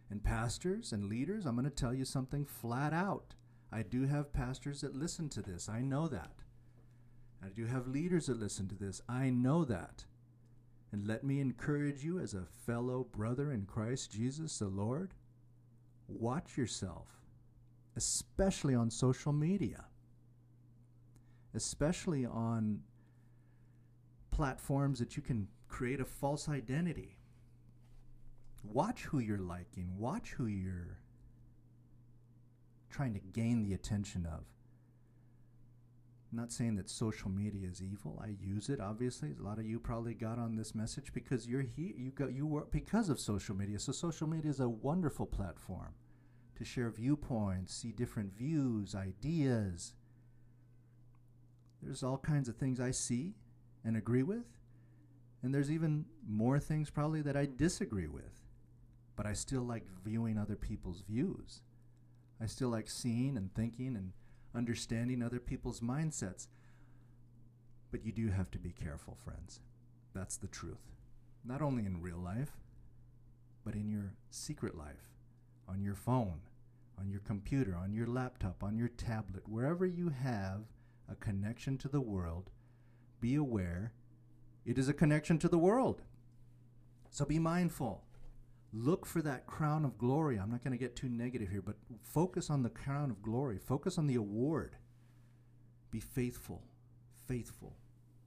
And 0.09 0.23
pastors 0.23 0.91
and 0.91 1.05
leaders, 1.05 1.45
I'm 1.45 1.55
going 1.55 1.63
to 1.65 1.71
tell 1.71 1.93
you 1.93 2.05
something 2.05 2.45
flat 2.45 2.93
out. 2.93 3.35
I 3.71 3.81
do 3.81 4.05
have 4.05 4.33
pastors 4.33 4.81
that 4.81 4.95
listen 4.95 5.29
to 5.29 5.41
this. 5.41 5.67
I 5.67 5.81
know 5.81 6.07
that. 6.07 6.43
I 7.43 7.49
do 7.49 7.65
have 7.65 7.87
leaders 7.87 8.27
that 8.27 8.39
listen 8.39 8.67
to 8.69 8.75
this. 8.75 9.01
I 9.07 9.29
know 9.29 9.65
that. 9.65 10.05
And 10.91 11.07
let 11.07 11.23
me 11.23 11.39
encourage 11.41 12.03
you 12.03 12.19
as 12.19 12.33
a 12.33 12.45
fellow 12.65 13.03
brother 13.03 13.51
in 13.51 13.65
Christ 13.65 14.11
Jesus 14.11 14.59
the 14.59 14.67
Lord 14.67 15.13
watch 16.07 16.57
yourself, 16.57 17.07
especially 17.95 18.75
on 18.75 18.89
social 18.89 19.33
media, 19.33 19.85
especially 21.53 22.25
on 22.25 22.81
platforms 24.31 24.99
that 24.99 25.15
you 25.15 25.23
can 25.23 25.47
create 25.67 25.99
a 25.99 26.05
false 26.05 26.49
identity 26.49 27.17
watch 28.73 29.03
who 29.03 29.19
you're 29.19 29.37
liking, 29.37 29.89
watch 29.97 30.31
who 30.31 30.45
you're 30.47 30.99
trying 32.89 33.13
to 33.13 33.19
gain 33.19 33.63
the 33.63 33.73
attention 33.73 34.25
of. 34.25 34.43
I'm 36.31 36.41
not 36.41 36.51
saying 36.51 36.75
that 36.75 36.89
social 36.89 37.29
media 37.29 37.67
is 37.69 37.81
evil. 37.81 38.21
I 38.21 38.35
use 38.41 38.69
it 38.69 38.79
obviously. 38.81 39.33
A 39.39 39.43
lot 39.43 39.59
of 39.59 39.65
you 39.65 39.79
probably 39.79 40.13
got 40.13 40.39
on 40.39 40.55
this 40.55 40.75
message 40.75 41.13
because 41.13 41.47
you're 41.47 41.61
here 41.61 41.93
you 41.95 42.11
got 42.11 42.33
you 42.33 42.45
work 42.45 42.71
because 42.71 43.09
of 43.09 43.19
social 43.19 43.55
media. 43.55 43.79
So 43.79 43.91
social 43.91 44.27
media 44.27 44.51
is 44.51 44.59
a 44.59 44.67
wonderful 44.67 45.25
platform 45.25 45.93
to 46.55 46.65
share 46.65 46.89
viewpoints, 46.89 47.75
see 47.75 47.91
different 47.91 48.35
views, 48.35 48.95
ideas. 48.95 49.93
There's 51.81 52.03
all 52.03 52.17
kinds 52.17 52.49
of 52.49 52.55
things 52.55 52.79
I 52.79 52.91
see 52.91 53.35
and 53.83 53.95
agree 53.95 54.23
with. 54.23 54.45
And 55.43 55.53
there's 55.53 55.69
even 55.69 56.05
more 56.27 56.59
things 56.59 56.89
probably 56.89 57.21
that 57.21 57.37
I 57.37 57.45
disagree 57.45 58.07
with 58.07 58.45
but 59.15 59.25
I 59.25 59.33
still 59.33 59.61
like 59.61 59.85
viewing 60.03 60.37
other 60.37 60.55
people's 60.55 61.01
views. 61.01 61.61
I 62.41 62.47
still 62.47 62.69
like 62.69 62.89
seeing 62.89 63.37
and 63.37 63.53
thinking 63.53 63.95
and 63.95 64.11
understanding 64.53 65.23
other 65.23 65.39
people's 65.39 65.79
mindsets. 65.79 66.47
But 67.91 68.05
you 68.05 68.11
do 68.11 68.29
have 68.29 68.51
to 68.51 68.59
be 68.59 68.71
careful, 68.71 69.17
friends. 69.23 69.61
That's 70.13 70.37
the 70.37 70.47
truth. 70.47 70.91
Not 71.45 71.61
only 71.61 71.85
in 71.85 72.01
real 72.01 72.17
life, 72.17 72.51
but 73.63 73.75
in 73.75 73.87
your 73.87 74.13
secret 74.29 74.77
life, 74.77 75.14
on 75.67 75.83
your 75.83 75.95
phone, 75.95 76.41
on 76.99 77.09
your 77.09 77.21
computer, 77.21 77.75
on 77.75 77.93
your 77.93 78.07
laptop, 78.07 78.63
on 78.63 78.77
your 78.77 78.89
tablet, 78.89 79.47
wherever 79.47 79.85
you 79.85 80.09
have 80.09 80.61
a 81.09 81.15
connection 81.15 81.77
to 81.77 81.87
the 81.87 82.01
world, 82.01 82.49
be 83.19 83.35
aware 83.35 83.93
it 84.65 84.79
is 84.79 84.89
a 84.89 84.93
connection 84.93 85.37
to 85.39 85.47
the 85.47 85.59
world. 85.59 86.01
So 87.11 87.23
be 87.23 87.39
mindful. 87.39 88.03
Look 88.73 89.05
for 89.05 89.21
that 89.21 89.45
crown 89.45 89.85
of 89.85 89.97
glory. 89.97 90.37
I'm 90.37 90.51
not 90.51 90.63
going 90.63 90.77
to 90.77 90.83
get 90.83 90.95
too 90.95 91.07
negative 91.07 91.49
here, 91.49 91.61
but 91.61 91.75
focus 92.01 92.49
on 92.49 92.63
the 92.63 92.69
crown 92.69 93.11
of 93.11 93.21
glory. 93.21 93.57
Focus 93.57 93.97
on 93.97 94.07
the 94.07 94.15
award. 94.15 94.75
Be 95.91 95.99
faithful, 95.99 96.63
faithful, 97.27 97.77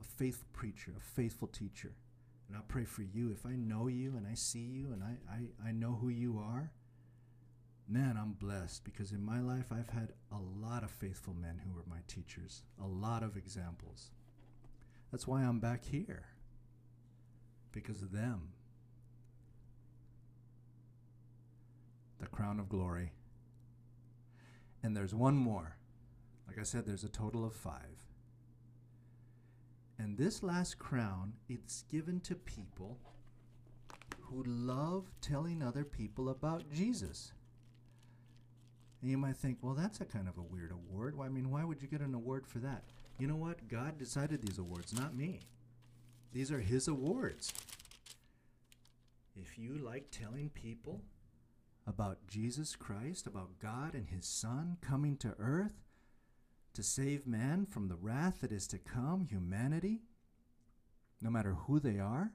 a 0.01 0.05
faithful 0.05 0.47
preacher, 0.53 0.95
a 0.97 1.01
faithful 1.01 1.49
teacher. 1.49 1.93
And 2.49 2.57
I 2.57 2.61
pray 2.67 2.85
for 2.85 3.03
you. 3.03 3.31
If 3.31 3.45
I 3.45 3.57
know 3.57 3.89
you 3.89 4.17
and 4.17 4.27
I 4.27 4.35
see 4.35 4.61
you 4.61 4.93
and 4.93 5.03
I, 5.03 5.17
I, 5.31 5.69
I 5.69 5.73
know 5.73 5.99
who 6.01 6.09
you 6.09 6.39
are, 6.39 6.71
man, 7.89 8.19
I'm 8.21 8.33
blessed 8.33 8.85
because 8.85 9.13
in 9.13 9.25
my 9.25 9.41
life 9.41 9.73
I've 9.73 9.89
had 9.89 10.13
a 10.31 10.39
lot 10.61 10.83
of 10.83 10.91
faithful 10.91 11.35
men 11.35 11.61
who 11.65 11.75
were 11.75 11.85
my 11.89 12.01
teachers, 12.07 12.63
a 12.83 12.87
lot 12.87 13.23
of 13.23 13.37
examples. 13.37 14.11
That's 15.11 15.27
why 15.27 15.43
I'm 15.43 15.59
back 15.59 15.85
here, 15.85 16.27
because 17.73 18.03
of 18.03 18.13
them. 18.13 18.51
The 22.21 22.27
crown 22.27 22.61
of 22.61 22.69
glory. 22.69 23.13
And 24.83 24.97
there's 24.97 25.15
one 25.15 25.37
more. 25.37 25.77
Like 26.47 26.59
I 26.59 26.65
said, 26.65 26.85
there's 26.87 27.05
a 27.05 27.09
total 27.09 27.45
of 27.45 27.55
five. 27.55 28.05
And 29.99 30.17
this 30.17 30.43
last 30.43 30.79
crown, 30.79 31.33
it's 31.49 31.83
given 31.91 32.21
to 32.21 32.35
people 32.35 32.99
who 34.21 34.45
love 34.47 35.11
telling 35.21 35.63
other 35.63 35.85
people 35.85 36.29
about 36.29 36.71
Jesus. 36.71 37.33
And 39.01 39.11
you 39.11 39.17
might 39.17 39.37
think, 39.37 39.59
well, 39.63 39.75
that's 39.75 40.01
a 40.01 40.05
kind 40.05 40.29
of 40.29 40.39
a 40.39 40.43
weird 40.43 40.73
award. 40.73 41.17
Well, 41.17 41.27
I 41.27 41.31
mean, 41.31 41.51
why 41.51 41.65
would 41.65 41.81
you 41.81 41.89
get 41.89 42.01
an 42.01 42.15
award 42.15 42.47
for 42.47 42.59
that? 42.59 42.85
You 43.19 43.27
know 43.27 43.37
what? 43.37 43.69
God 43.69 43.99
decided 43.99 44.43
these 44.43 44.59
awards, 44.59 44.93
not 44.93 45.17
me. 45.17 45.41
These 46.33 46.51
are 46.53 46.61
His 46.61 46.89
awards. 46.89 47.53
If 49.37 49.59
you 49.59 49.79
like 49.79 50.11
telling 50.11 50.51
people 50.51 51.03
about 51.87 52.27
Jesus 52.27 52.77
Christ, 52.77 53.27
about 53.27 53.61
God 53.61 53.95
and 53.95 54.09
His 54.09 54.27
Son 54.27 54.77
coming 54.81 55.17
to 55.19 55.35
earth 55.39 55.85
to 56.75 56.83
save 56.83 57.27
man 57.27 57.67
from 57.67 57.89
the 57.89 57.97
wrath 57.97 58.41
that 58.41 58.53
is 58.53 58.67
to 58.69 58.79
come, 58.79 59.27
humanity, 59.29 60.03
no 61.23 61.31
matter 61.31 61.55
who 61.55 61.81
they 61.81 61.99
are, 61.99 62.33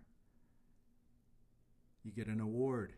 you 2.04 2.12
get 2.12 2.28
an 2.28 2.42
award. 2.42 2.94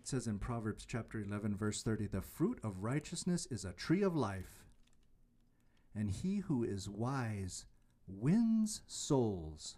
It 0.00 0.08
says 0.08 0.26
in 0.26 0.38
Proverbs 0.38 0.86
chapter 0.86 1.20
11, 1.20 1.58
verse 1.58 1.82
30 1.82 2.06
The 2.06 2.22
fruit 2.22 2.58
of 2.64 2.82
righteousness 2.82 3.46
is 3.50 3.66
a 3.66 3.74
tree 3.74 4.00
of 4.00 4.16
life, 4.16 4.64
and 5.94 6.10
he 6.10 6.38
who 6.38 6.64
is 6.64 6.88
wise 6.88 7.66
wins 8.08 8.80
souls. 8.86 9.76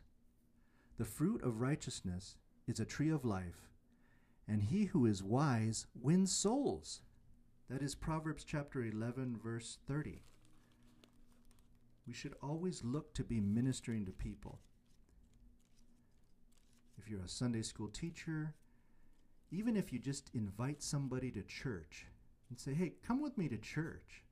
The 0.97 1.05
fruit 1.05 1.43
of 1.43 1.61
righteousness 1.61 2.37
is 2.69 2.79
a 2.79 2.85
tree 2.85 3.09
of 3.09 3.25
life, 3.25 3.69
and 4.47 4.63
he 4.63 4.85
who 4.85 5.07
is 5.07 5.25
wise 5.25 5.87
wins 6.01 6.31
souls. 6.31 7.01
That 7.69 7.83
is 7.83 7.97
Proverbs 7.97 8.45
chapter 8.45 8.85
11, 8.85 9.41
verse 9.43 9.79
30. 9.89 10.23
We 12.07 12.13
should 12.13 12.37
always 12.41 12.85
look 12.85 13.13
to 13.15 13.25
be 13.25 13.41
ministering 13.41 14.07
to 14.07 14.13
people. 14.13 14.61
If 16.97 17.11
you're 17.11 17.25
a 17.25 17.29
Sunday 17.29 17.63
school 17.63 17.89
teacher, 17.89 18.55
even 19.53 19.77
if 19.77 19.93
you 19.93 19.99
just 19.99 20.31
invite 20.35 20.83
somebody 20.83 21.31
to 21.31 21.43
church 21.43 22.07
and 22.49 22.59
say, 22.59 22.73
hey, 22.73 22.95
come 23.07 23.23
with 23.23 23.37
me 23.37 23.49
to 23.49 23.59
church. 23.59 24.23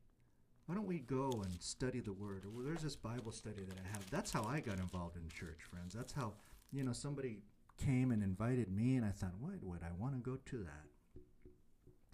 Why 0.66 0.74
don't 0.74 0.86
we 0.86 1.00
go 1.00 1.42
and 1.44 1.60
study 1.60 2.00
the 2.00 2.12
Word? 2.12 2.44
Well, 2.46 2.64
there's 2.64 2.82
this 2.82 2.96
Bible 2.96 3.32
study 3.32 3.62
that 3.68 3.76
I 3.76 3.88
have. 3.92 4.08
That's 4.10 4.32
how 4.32 4.44
I 4.44 4.60
got 4.60 4.78
involved 4.78 5.16
in 5.16 5.28
church, 5.28 5.58
friends. 5.70 5.94
That's 5.94 6.12
how, 6.12 6.32
you 6.72 6.84
know, 6.84 6.92
somebody 6.92 7.42
came 7.84 8.12
and 8.12 8.22
invited 8.22 8.70
me, 8.70 8.96
and 8.96 9.04
I 9.04 9.10
thought, 9.10 9.34
why 9.40 9.52
would 9.62 9.82
I 9.82 9.90
want 9.98 10.14
to 10.14 10.20
go 10.20 10.38
to 10.46 10.58
that? 10.58 11.22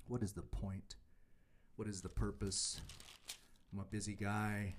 What 0.08 0.22
is 0.22 0.32
the 0.32 0.42
point? 0.42 0.96
What 1.76 1.86
is 1.86 2.00
the 2.00 2.08
purpose? 2.08 2.80
I'm 3.72 3.80
a 3.80 3.84
busy 3.84 4.14
guy. 4.14 4.74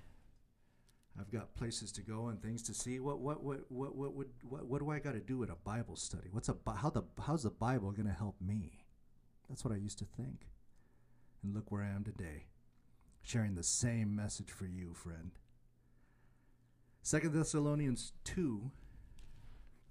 I've 1.20 1.30
got 1.30 1.54
places 1.54 1.90
to 1.92 2.02
go 2.02 2.28
and 2.28 2.40
things 2.40 2.62
to 2.64 2.74
see. 2.74 3.00
What 3.00 3.18
what 3.20 3.42
what 3.42 3.60
what 3.68 3.94
what 3.94 4.14
what 4.14 4.26
what, 4.48 4.66
what 4.66 4.78
do 4.80 4.90
I 4.90 4.98
got 4.98 5.12
to 5.12 5.20
do 5.20 5.42
at 5.42 5.50
a 5.50 5.56
Bible 5.56 5.96
study? 5.96 6.28
What's 6.30 6.48
a 6.48 6.56
how 6.76 6.90
the 6.90 7.02
how's 7.20 7.42
the 7.42 7.50
Bible 7.50 7.90
going 7.92 8.06
to 8.06 8.12
help 8.12 8.36
me? 8.40 8.84
That's 9.48 9.64
what 9.64 9.74
I 9.74 9.78
used 9.78 9.98
to 9.98 10.04
think. 10.04 10.48
And 11.42 11.54
look 11.54 11.70
where 11.70 11.82
I 11.82 11.88
am 11.88 12.04
today, 12.04 12.46
sharing 13.22 13.54
the 13.54 13.62
same 13.62 14.14
message 14.14 14.50
for 14.50 14.66
you, 14.66 14.94
friend. 14.94 15.32
Second 17.02 17.32
Thessalonians 17.32 18.12
2 18.24 18.70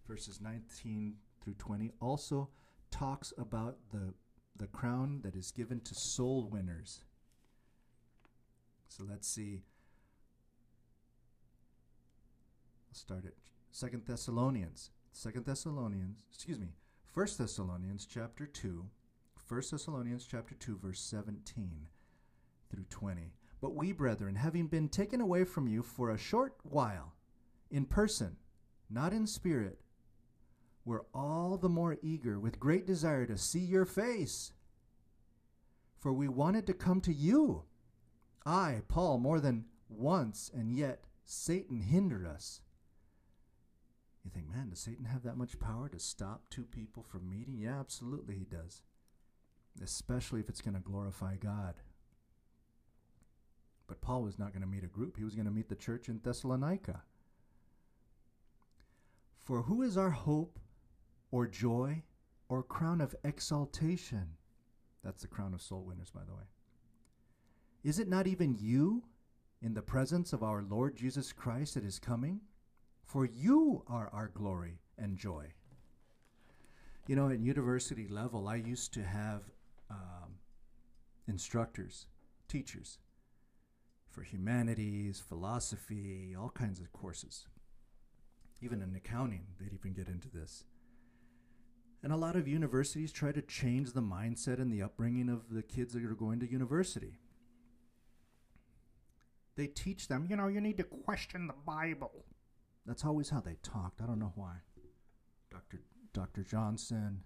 verses 0.07 0.39
19 0.39 1.15
through 1.43 1.55
20 1.55 1.91
also 1.99 2.49
talks 2.91 3.33
about 3.37 3.77
the 3.91 4.13
the 4.55 4.67
crown 4.67 5.21
that 5.23 5.35
is 5.35 5.51
given 5.51 5.79
to 5.81 5.93
soul 5.93 6.47
winners. 6.51 7.01
So 8.87 9.03
let's 9.07 9.27
see 9.27 9.61
start 12.97 13.25
at 13.25 13.33
Second 13.71 14.03
Thessalonians. 14.07 14.89
Second 15.13 15.45
Thessalonians, 15.45 16.17
excuse 16.33 16.59
me, 16.59 16.73
First 17.13 17.37
Thessalonians 17.37 18.07
chapter 18.11 18.47
2, 18.47 18.85
1 19.47 19.61
Thessalonians 19.71 20.25
chapter 20.25 20.55
2, 20.55 20.79
verse 20.81 20.99
17 20.99 21.87
through 22.71 22.85
20. 22.89 23.33
But 23.61 23.75
we, 23.75 23.91
brethren, 23.91 24.35
having 24.35 24.67
been 24.67 24.89
taken 24.89 25.21
away 25.21 25.43
from 25.43 25.67
you 25.67 25.83
for 25.83 26.09
a 26.09 26.17
short 26.17 26.55
while, 26.63 27.13
in 27.69 27.85
person, 27.85 28.35
not 28.89 29.13
in 29.13 29.27
spirit, 29.27 29.79
were 30.83 31.05
all 31.13 31.57
the 31.57 31.69
more 31.69 31.97
eager 32.01 32.39
with 32.39 32.59
great 32.59 32.87
desire 32.87 33.25
to 33.27 33.37
see 33.37 33.59
your 33.59 33.85
face. 33.85 34.53
For 35.99 36.13
we 36.13 36.27
wanted 36.27 36.65
to 36.67 36.73
come 36.73 37.01
to 37.01 37.13
you. 37.13 37.63
I, 38.45 38.81
Paul, 38.87 39.19
more 39.19 39.39
than 39.39 39.65
once, 39.87 40.49
and 40.53 40.71
yet 40.71 41.03
Satan 41.25 41.81
hindered 41.81 42.25
us. 42.25 42.61
You 44.27 44.31
think, 44.33 44.53
man, 44.53 44.67
does 44.71 44.79
Satan 44.79 45.05
have 45.05 45.23
that 45.23 45.37
much 45.37 45.57
power 45.57 45.87
to 45.87 45.99
stop 45.99 46.41
two 46.49 46.65
people 46.65 47.01
from 47.01 47.29
meeting? 47.29 47.55
Yeah, 47.57 47.79
absolutely 47.79 48.35
he 48.35 48.43
does. 48.43 48.81
Especially 49.81 50.41
if 50.41 50.49
it's 50.49 50.59
going 50.59 50.73
to 50.73 50.81
glorify 50.81 51.37
God. 51.37 51.75
But 53.87 54.01
Paul 54.01 54.23
was 54.23 54.37
not 54.37 54.51
going 54.51 54.63
to 54.63 54.67
meet 54.67 54.83
a 54.83 54.87
group, 54.87 55.15
he 55.15 55.23
was 55.23 55.33
going 55.33 55.45
to 55.45 55.51
meet 55.51 55.69
the 55.69 55.75
church 55.75 56.09
in 56.09 56.19
Thessalonica. 56.21 57.03
For 59.37 59.61
who 59.61 59.81
is 59.81 59.97
our 59.97 60.09
hope 60.09 60.59
or 61.31 61.47
joy 61.47 62.03
or 62.49 62.63
crown 62.63 62.99
of 62.99 63.15
exaltation? 63.23 64.31
That's 65.05 65.21
the 65.21 65.29
crown 65.29 65.53
of 65.53 65.61
soul 65.61 65.85
winners, 65.87 66.09
by 66.09 66.25
the 66.27 66.33
way. 66.33 66.49
Is 67.81 67.97
it 67.97 68.09
not 68.09 68.27
even 68.27 68.57
you 68.59 69.03
in 69.61 69.73
the 69.73 69.81
presence 69.81 70.33
of 70.33 70.43
our 70.43 70.63
Lord 70.63 70.97
Jesus 70.97 71.31
Christ 71.31 71.75
that 71.75 71.85
is 71.85 71.97
coming? 71.97 72.41
For 73.07 73.25
you 73.25 73.83
are 73.87 74.09
our 74.11 74.27
glory 74.27 74.81
and 74.97 75.17
joy. 75.17 75.53
You 77.07 77.15
know, 77.15 77.29
at 77.29 77.39
university 77.39 78.05
level, 78.09 78.49
I 78.49 78.57
used 78.57 78.93
to 78.95 79.03
have 79.03 79.43
um, 79.89 80.35
instructors, 81.25 82.07
teachers 82.49 82.99
for 84.09 84.23
humanities, 84.23 85.23
philosophy, 85.25 86.35
all 86.37 86.49
kinds 86.49 86.81
of 86.81 86.91
courses. 86.91 87.47
Even 88.61 88.81
in 88.81 88.93
accounting, 88.93 89.45
they'd 89.57 89.73
even 89.73 89.93
get 89.93 90.09
into 90.09 90.27
this. 90.29 90.65
And 92.03 92.11
a 92.11 92.17
lot 92.17 92.35
of 92.35 92.45
universities 92.45 93.13
try 93.13 93.31
to 93.31 93.41
change 93.41 93.93
the 93.93 94.01
mindset 94.01 94.59
and 94.59 94.71
the 94.71 94.81
upbringing 94.81 95.29
of 95.29 95.49
the 95.49 95.63
kids 95.63 95.93
that 95.93 96.03
are 96.03 96.13
going 96.13 96.41
to 96.41 96.51
university. 96.51 97.19
They 99.55 99.67
teach 99.67 100.09
them, 100.09 100.27
you 100.29 100.35
know, 100.35 100.47
you 100.47 100.59
need 100.59 100.77
to 100.77 100.83
question 100.83 101.47
the 101.47 101.55
Bible. 101.65 102.25
That's 102.87 103.03
always 103.03 103.29
how 103.29 103.41
they 103.41 103.57
talked. 103.61 104.01
I 104.01 104.05
don't 104.05 104.19
know 104.19 104.31
why. 104.35 104.53
Dr. 105.51 105.81
Dr. 106.13 106.43
Johnson, 106.43 107.21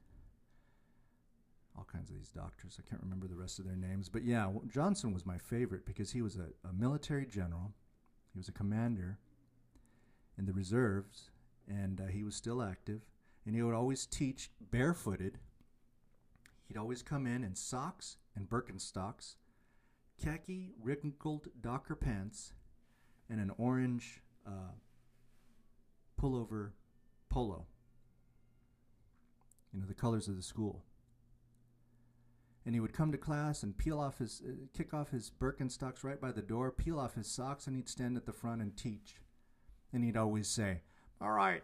all 1.78 1.88
kinds 1.92 2.10
of 2.10 2.16
these 2.16 2.30
doctors. 2.30 2.80
I 2.80 2.90
can't 2.90 3.02
remember 3.02 3.28
the 3.28 3.36
rest 3.36 3.60
of 3.60 3.66
their 3.66 3.76
names. 3.76 4.10
But 4.10 4.24
yeah, 4.24 4.52
Johnson 4.68 5.14
was 5.14 5.26
my 5.26 5.38
favorite 5.38 5.86
because 5.86 6.12
he 6.12 6.22
was 6.24 6.36
a, 6.36 6.48
a 6.68 6.74
military 6.74 7.28
general. 7.28 7.74
He 8.34 8.40
was 8.40 8.48
a 8.48 8.54
commander 8.54 9.20
in 10.38 10.46
the 10.46 10.54
reserves, 10.54 11.30
and 11.68 12.02
uh, 12.02 12.08
he 12.08 12.24
was 12.24 12.36
still 12.36 12.62
active. 12.64 13.02
And 13.46 13.56
he 13.56 13.62
would 13.62 13.76
always 13.76 14.06
teach 14.08 14.50
barefooted. 14.72 15.38
He'd 16.68 16.78
always 16.78 17.04
come 17.04 17.28
in 17.28 17.44
in 17.44 17.56
socks 17.56 18.18
and 18.36 18.50
Birkenstocks, 18.50 19.36
khaki 20.24 20.72
wrinkled 20.82 21.48
Docker 21.60 21.96
pants, 21.96 22.54
and 23.30 23.40
an 23.40 23.52
orange 23.58 24.22
uh, 24.48 24.74
pullover 26.22 26.72
polo. 27.30 27.66
You 29.74 29.80
know, 29.80 29.86
the 29.88 29.94
colors 29.94 30.28
of 30.28 30.36
the 30.36 30.44
school. 30.44 30.84
And 32.66 32.76
he 32.76 32.80
would 32.80 32.94
come 32.94 33.12
to 33.12 33.18
class 33.18 33.64
and 33.64 33.76
peel 33.76 34.00
off 34.00 34.20
his, 34.20 34.44
uh, 34.46 34.52
kick 34.78 34.94
off 34.94 35.10
his 35.10 35.32
Birkenstocks 35.32 36.04
right 36.04 36.22
by 36.22 36.32
the 36.32 36.42
door, 36.44 36.72
peel 36.72 37.00
off 37.00 37.16
his 37.16 37.28
socks, 37.28 37.66
and 37.66 37.76
he'd 37.76 37.90
stand 37.90 38.18
at 38.18 38.26
the 38.26 38.34
front 38.34 38.62
and 38.62 38.78
teach. 38.78 39.16
And 39.92 40.04
he'd 40.04 40.18
always 40.18 40.48
say, 40.48 40.82
"All 41.20 41.32
right, 41.32 41.64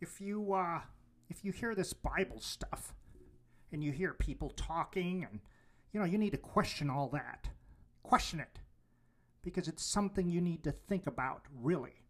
if 0.00 0.20
you 0.20 0.52
uh, 0.52 0.80
if 1.30 1.44
you 1.44 1.52
hear 1.52 1.74
this 1.74 1.92
Bible 1.94 2.40
stuff, 2.40 2.94
and 3.72 3.82
you 3.82 3.92
hear 3.92 4.12
people 4.12 4.50
talking, 4.50 5.24
and 5.28 5.40
you 5.92 5.98
know, 5.98 6.06
you 6.06 6.18
need 6.18 6.30
to 6.30 6.38
question 6.38 6.90
all 6.90 7.08
that. 7.08 7.48
Question 8.02 8.40
it 8.40 8.61
because 9.42 9.68
it's 9.68 9.84
something 9.84 10.28
you 10.28 10.40
need 10.40 10.64
to 10.64 10.72
think 10.72 11.06
about, 11.06 11.42
really. 11.52 12.02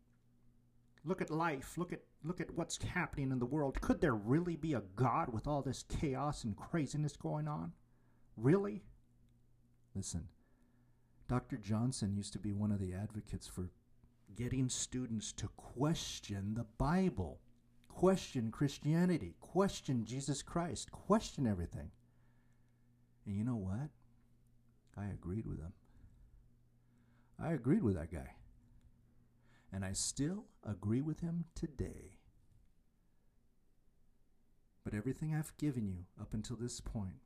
Look 1.05 1.21
at 1.21 1.31
life. 1.31 1.77
Look 1.77 1.93
at 1.93 2.03
look 2.25 2.41
at 2.41 2.55
what's 2.55 2.83
happening 2.83 3.33
in 3.33 3.39
the 3.39 3.47
world. 3.47 3.81
Could 3.81 4.01
there 4.01 4.15
really 4.15 4.55
be 4.57 4.75
a 4.75 4.83
God 4.95 5.33
with 5.33 5.47
all 5.47 5.63
this 5.63 5.85
chaos 5.89 6.45
and 6.45 6.57
craziness 6.57 7.17
going 7.17 7.49
on? 7.49 7.73
Really? 8.37 8.85
Listen, 9.95 10.29
Dr. 11.29 11.57
Johnson 11.57 12.15
used 12.15 12.33
to 12.35 12.39
be 12.39 12.53
one 12.53 12.71
of 12.71 12.79
the 12.79 12.95
advocates 12.95 13.49
for 13.49 13.71
getting 14.37 14.69
students 14.69 15.33
to 15.33 15.49
question 15.49 16.55
the 16.55 16.67
Bible, 16.79 17.41
question 17.89 18.51
Christianity, 18.51 19.35
question 19.41 20.05
Jesus 20.05 20.43
Christ, 20.43 20.93
question 20.93 21.47
everything. 21.47 21.91
And 23.27 23.37
you 23.37 23.45
know 23.45 23.57
what? 23.57 23.91
I 24.97 25.07
agreed 25.07 25.47
with 25.47 25.61
him. 25.61 25.73
I 27.41 27.53
agreed 27.53 27.83
with 27.83 27.97
that 27.97 28.13
guy. 28.13 28.35
And 29.73 29.85
I 29.85 29.93
still 29.93 30.45
agree 30.65 31.01
with 31.01 31.21
him 31.21 31.45
today. 31.55 32.19
But 34.85 34.95
everything 34.95 35.35
I've 35.35 35.57
given 35.57 35.87
you 35.89 36.05
up 36.21 36.35
until 36.35 36.57
this 36.57 36.81
point 36.81 37.21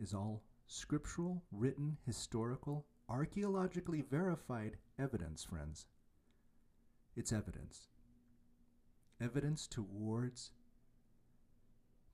is 0.00 0.14
all 0.14 0.42
scriptural, 0.66 1.42
written, 1.50 1.96
historical, 2.06 2.86
archaeologically 3.08 4.02
verified 4.02 4.76
evidence, 4.98 5.42
friends. 5.42 5.86
It's 7.16 7.32
evidence. 7.32 7.88
Evidence 9.20 9.66
towards 9.66 10.52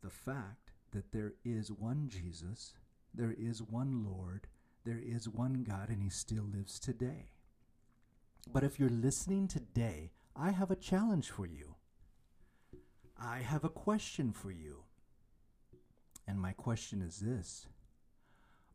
the 0.03 0.11
fact 0.11 0.73
that 0.93 1.13
there 1.13 1.35
is 1.45 1.71
one 1.71 2.09
Jesus, 2.09 2.75
there 3.13 3.35
is 3.37 3.63
one 3.63 4.05
Lord, 4.05 4.47
there 4.87 5.03
is 5.05 5.29
one 5.29 5.65
God, 5.69 5.89
and 5.91 6.01
He 6.01 6.09
still 6.09 6.45
lives 6.45 6.79
today. 6.79 7.33
But 8.53 8.63
if 8.63 8.79
you're 8.79 8.89
listening 8.89 9.49
today, 9.49 10.13
I 10.37 10.53
have 10.53 10.71
a 10.71 10.77
challenge 10.77 11.31
for 11.31 11.45
you. 11.45 11.75
I 13.21 13.39
have 13.39 13.65
a 13.65 13.69
question 13.69 14.33
for 14.33 14.53
you. 14.53 14.85
And 16.29 16.41
my 16.41 16.53
question 16.53 17.03
is 17.03 17.19
this 17.19 17.67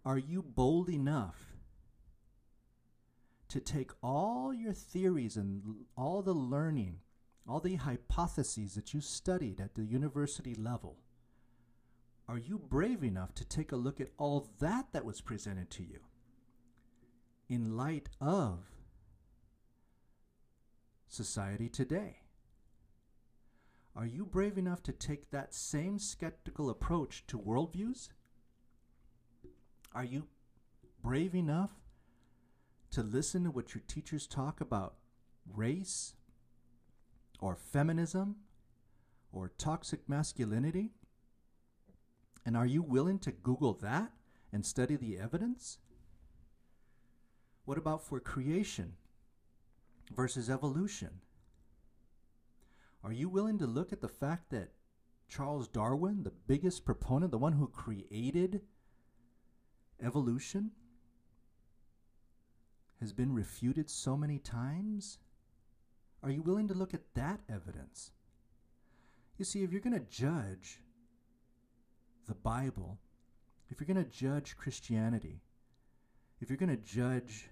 Are 0.05 0.17
you 0.17 0.41
bold 0.41 0.89
enough 0.89 1.37
to 3.47 3.59
take 3.59 3.91
all 4.03 4.53
your 4.53 4.73
theories 4.73 5.37
and 5.37 5.85
all 5.97 6.21
the 6.21 6.33
learning, 6.33 6.99
all 7.47 7.59
the 7.61 7.75
hypotheses 7.75 8.75
that 8.75 8.93
you 8.93 8.99
studied 8.99 9.61
at 9.61 9.75
the 9.75 9.83
university 9.83 10.55
level? 10.55 10.97
Are 12.27 12.37
you 12.37 12.57
brave 12.57 13.03
enough 13.03 13.33
to 13.35 13.45
take 13.45 13.71
a 13.71 13.75
look 13.75 13.99
at 13.99 14.11
all 14.17 14.49
that 14.59 14.93
that 14.93 15.05
was 15.05 15.21
presented 15.21 15.69
to 15.71 15.83
you 15.83 15.99
in 17.49 17.75
light 17.75 18.09
of 18.21 18.59
society 21.07 21.67
today? 21.67 22.19
Are 23.95 24.05
you 24.05 24.25
brave 24.25 24.57
enough 24.57 24.81
to 24.83 24.93
take 24.93 25.31
that 25.31 25.53
same 25.53 25.99
skeptical 25.99 26.69
approach 26.69 27.25
to 27.27 27.37
worldviews? 27.37 28.07
Are 29.93 30.05
you 30.05 30.27
brave 31.03 31.35
enough 31.35 31.71
to 32.91 33.03
listen 33.03 33.43
to 33.43 33.51
what 33.51 33.75
your 33.75 33.83
teachers 33.87 34.27
talk 34.27 34.61
about 34.61 34.95
race 35.45 36.13
or 37.41 37.55
feminism 37.55 38.37
or 39.33 39.51
toxic 39.57 40.07
masculinity? 40.07 40.91
And 42.45 42.57
are 42.57 42.65
you 42.65 42.81
willing 42.81 43.19
to 43.19 43.31
Google 43.31 43.73
that 43.81 44.11
and 44.51 44.65
study 44.65 44.95
the 44.95 45.17
evidence? 45.17 45.77
What 47.65 47.77
about 47.77 48.05
for 48.05 48.19
creation 48.19 48.93
versus 50.15 50.49
evolution? 50.49 51.21
Are 53.03 53.13
you 53.13 53.29
willing 53.29 53.57
to 53.59 53.67
look 53.67 53.93
at 53.93 54.01
the 54.01 54.07
fact 54.07 54.49
that 54.51 54.71
Charles 55.27 55.67
Darwin, 55.67 56.23
the 56.23 56.33
biggest 56.47 56.85
proponent, 56.85 57.31
the 57.31 57.37
one 57.37 57.53
who 57.53 57.67
created 57.67 58.61
evolution, 60.03 60.71
has 62.99 63.13
been 63.13 63.33
refuted 63.33 63.89
so 63.89 64.17
many 64.17 64.37
times? 64.37 65.17
Are 66.23 66.29
you 66.29 66.41
willing 66.41 66.67
to 66.67 66.73
look 66.73 66.93
at 66.93 67.13
that 67.15 67.39
evidence? 67.49 68.11
You 69.37 69.45
see, 69.45 69.63
if 69.63 69.71
you're 69.71 69.81
going 69.81 69.97
to 69.97 70.05
judge 70.11 70.79
the 72.27 72.35
Bible, 72.35 72.99
if 73.69 73.79
you're 73.79 73.93
going 73.93 74.03
to 74.03 74.09
judge 74.09 74.57
Christianity, 74.57 75.41
if 76.39 76.49
you're 76.49 76.57
going 76.57 76.69
to 76.69 76.77
judge 76.77 77.49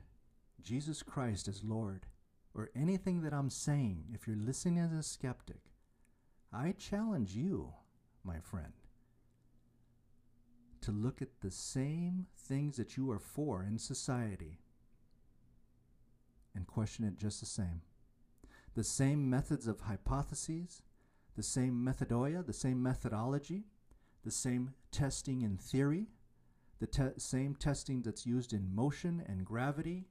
Jesus 0.62 1.04
Christ 1.04 1.48
as 1.48 1.64
Lord, 1.64 2.06
or 2.54 2.70
anything 2.76 3.22
that 3.22 3.34
I'm 3.34 3.50
saying, 3.50 4.06
if 4.14 4.28
you're 4.28 4.36
listening 4.36 4.80
as 4.80 4.92
a 4.92 5.04
skeptic, 5.04 5.62
I 6.52 6.74
challenge 6.78 7.36
you, 7.36 7.74
my 8.24 8.40
friend, 8.40 8.74
to 10.82 10.92
look 10.92 11.22
at 11.22 11.42
the 11.42 11.52
same 11.52 12.26
things 12.36 12.78
that 12.78 12.98
you 12.98 13.12
are 13.12 13.20
for 13.20 13.64
in 13.64 13.78
society 13.78 14.60
and 16.56 16.66
question 16.66 17.06
it 17.06 17.18
just 17.18 17.40
the 17.40 17.46
same. 17.46 17.82
The 18.76 18.84
same 18.84 19.30
methods 19.30 19.68
of 19.68 19.82
hypotheses, 19.82 20.82
the 21.36 21.44
same 21.44 21.86
methodoia, 21.86 22.46
the 22.46 22.54
same 22.54 22.82
methodology, 22.82 23.66
the 24.30 24.36
same 24.36 24.76
testing 24.92 25.42
in 25.42 25.58
theory, 25.58 26.06
the 26.80 26.86
te- 26.86 27.18
same 27.18 27.56
testing 27.56 28.04
that's 28.04 28.28
used 28.28 28.54
in 28.54 28.76
motion 28.76 29.24
and 29.28 29.44
gravity 29.44 30.06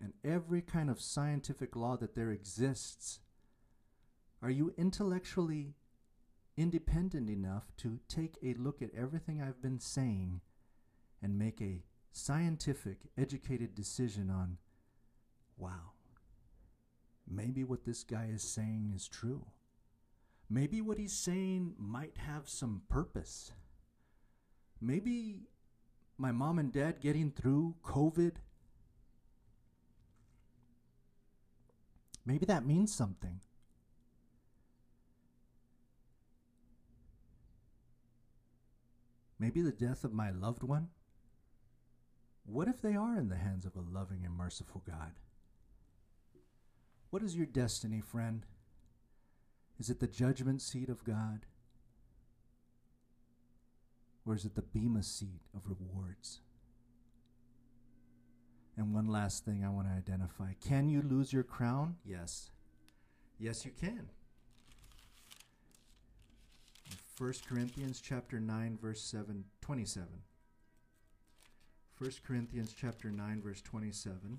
and 0.00 0.12
every 0.24 0.62
kind 0.62 0.88
of 0.88 1.00
scientific 1.00 1.74
law 1.74 1.96
that 1.96 2.14
there 2.14 2.30
exists, 2.30 3.18
are 4.40 4.50
you 4.50 4.72
intellectually 4.78 5.74
independent 6.56 7.28
enough 7.28 7.72
to 7.78 7.98
take 8.06 8.38
a 8.44 8.54
look 8.54 8.80
at 8.80 8.94
everything 8.96 9.42
I've 9.42 9.60
been 9.60 9.80
saying 9.80 10.40
and 11.20 11.36
make 11.36 11.60
a 11.60 11.82
scientific, 12.12 12.98
educated 13.18 13.74
decision 13.74 14.30
on, 14.30 14.58
wow, 15.56 15.94
maybe 17.28 17.64
what 17.64 17.84
this 17.84 18.04
guy 18.04 18.28
is 18.32 18.44
saying 18.44 18.92
is 18.94 19.08
true? 19.08 19.46
Maybe 20.52 20.82
what 20.82 20.98
he's 20.98 21.14
saying 21.14 21.74
might 21.78 22.18
have 22.18 22.48
some 22.48 22.82
purpose. 22.90 23.52
Maybe 24.80 25.48
my 26.18 26.30
mom 26.30 26.58
and 26.58 26.70
dad 26.70 27.00
getting 27.00 27.30
through 27.30 27.76
COVID 27.82 28.32
Maybe 32.24 32.46
that 32.46 32.64
means 32.64 32.94
something. 32.94 33.40
Maybe 39.38 39.60
the 39.60 39.72
death 39.72 40.04
of 40.04 40.12
my 40.12 40.30
loved 40.30 40.62
one? 40.62 40.88
What 42.44 42.68
if 42.68 42.80
they 42.80 42.94
are 42.94 43.16
in 43.16 43.28
the 43.28 43.36
hands 43.36 43.64
of 43.64 43.74
a 43.74 43.80
loving 43.80 44.24
and 44.24 44.36
merciful 44.36 44.82
God? 44.86 45.14
What 47.10 47.22
is 47.22 47.36
your 47.36 47.46
destiny, 47.46 48.00
friend? 48.00 48.46
Is 49.82 49.90
it 49.90 49.98
the 49.98 50.06
judgment 50.06 50.62
seat 50.62 50.88
of 50.88 51.02
God? 51.02 51.40
Or 54.24 54.36
is 54.36 54.44
it 54.44 54.54
the 54.54 54.62
Bema 54.62 55.02
seat 55.02 55.40
of 55.56 55.62
rewards? 55.66 56.38
And 58.76 58.94
one 58.94 59.08
last 59.08 59.44
thing 59.44 59.64
I 59.64 59.70
want 59.70 59.88
to 59.88 59.92
identify. 59.92 60.52
Can 60.64 60.88
you 60.88 61.02
lose 61.02 61.32
your 61.32 61.42
crown? 61.42 61.96
Yes. 62.04 62.52
Yes, 63.40 63.64
you 63.64 63.72
can. 63.72 64.08
1 67.18 67.32
Corinthians 67.48 68.00
chapter 68.00 68.38
9 68.38 68.78
verse 68.80 69.02
7 69.02 69.42
27. 69.62 70.06
1 71.98 72.10
Corinthians 72.24 72.72
chapter 72.72 73.10
9 73.10 73.42
verse 73.42 73.60
27. 73.60 74.38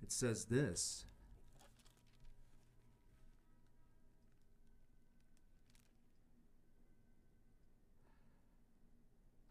It 0.00 0.12
says 0.12 0.44
this 0.44 1.06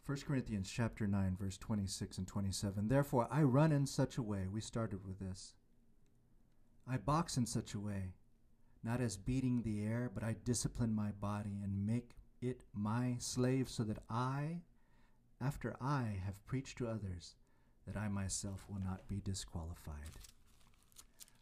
1 0.07 0.19
Corinthians 0.25 0.71
chapter 0.73 1.05
9 1.05 1.35
verse 1.37 1.57
26 1.57 2.19
and 2.19 2.27
27. 2.27 2.87
Therefore 2.87 3.27
I 3.29 3.41
run 3.41 3.73
in 3.73 3.85
such 3.85 4.17
a 4.17 4.23
way. 4.23 4.47
We 4.49 4.61
started 4.61 5.05
with 5.05 5.19
this. 5.19 5.53
I 6.89 6.95
box 6.95 7.35
in 7.35 7.45
such 7.45 7.73
a 7.73 7.79
way, 7.79 8.13
not 8.85 9.01
as 9.01 9.17
beating 9.17 9.63
the 9.63 9.83
air, 9.83 10.09
but 10.13 10.23
I 10.23 10.37
discipline 10.45 10.95
my 10.95 11.11
body 11.11 11.59
and 11.61 11.85
make 11.85 12.11
it 12.41 12.61
my 12.73 13.17
slave 13.19 13.67
so 13.67 13.83
that 13.83 13.97
I 14.09 14.61
after 15.41 15.75
I 15.81 16.21
have 16.25 16.45
preached 16.45 16.77
to 16.77 16.87
others 16.87 17.35
that 17.85 17.97
I 17.97 18.07
myself 18.07 18.65
will 18.69 18.79
not 18.79 19.09
be 19.09 19.19
disqualified. 19.25 20.21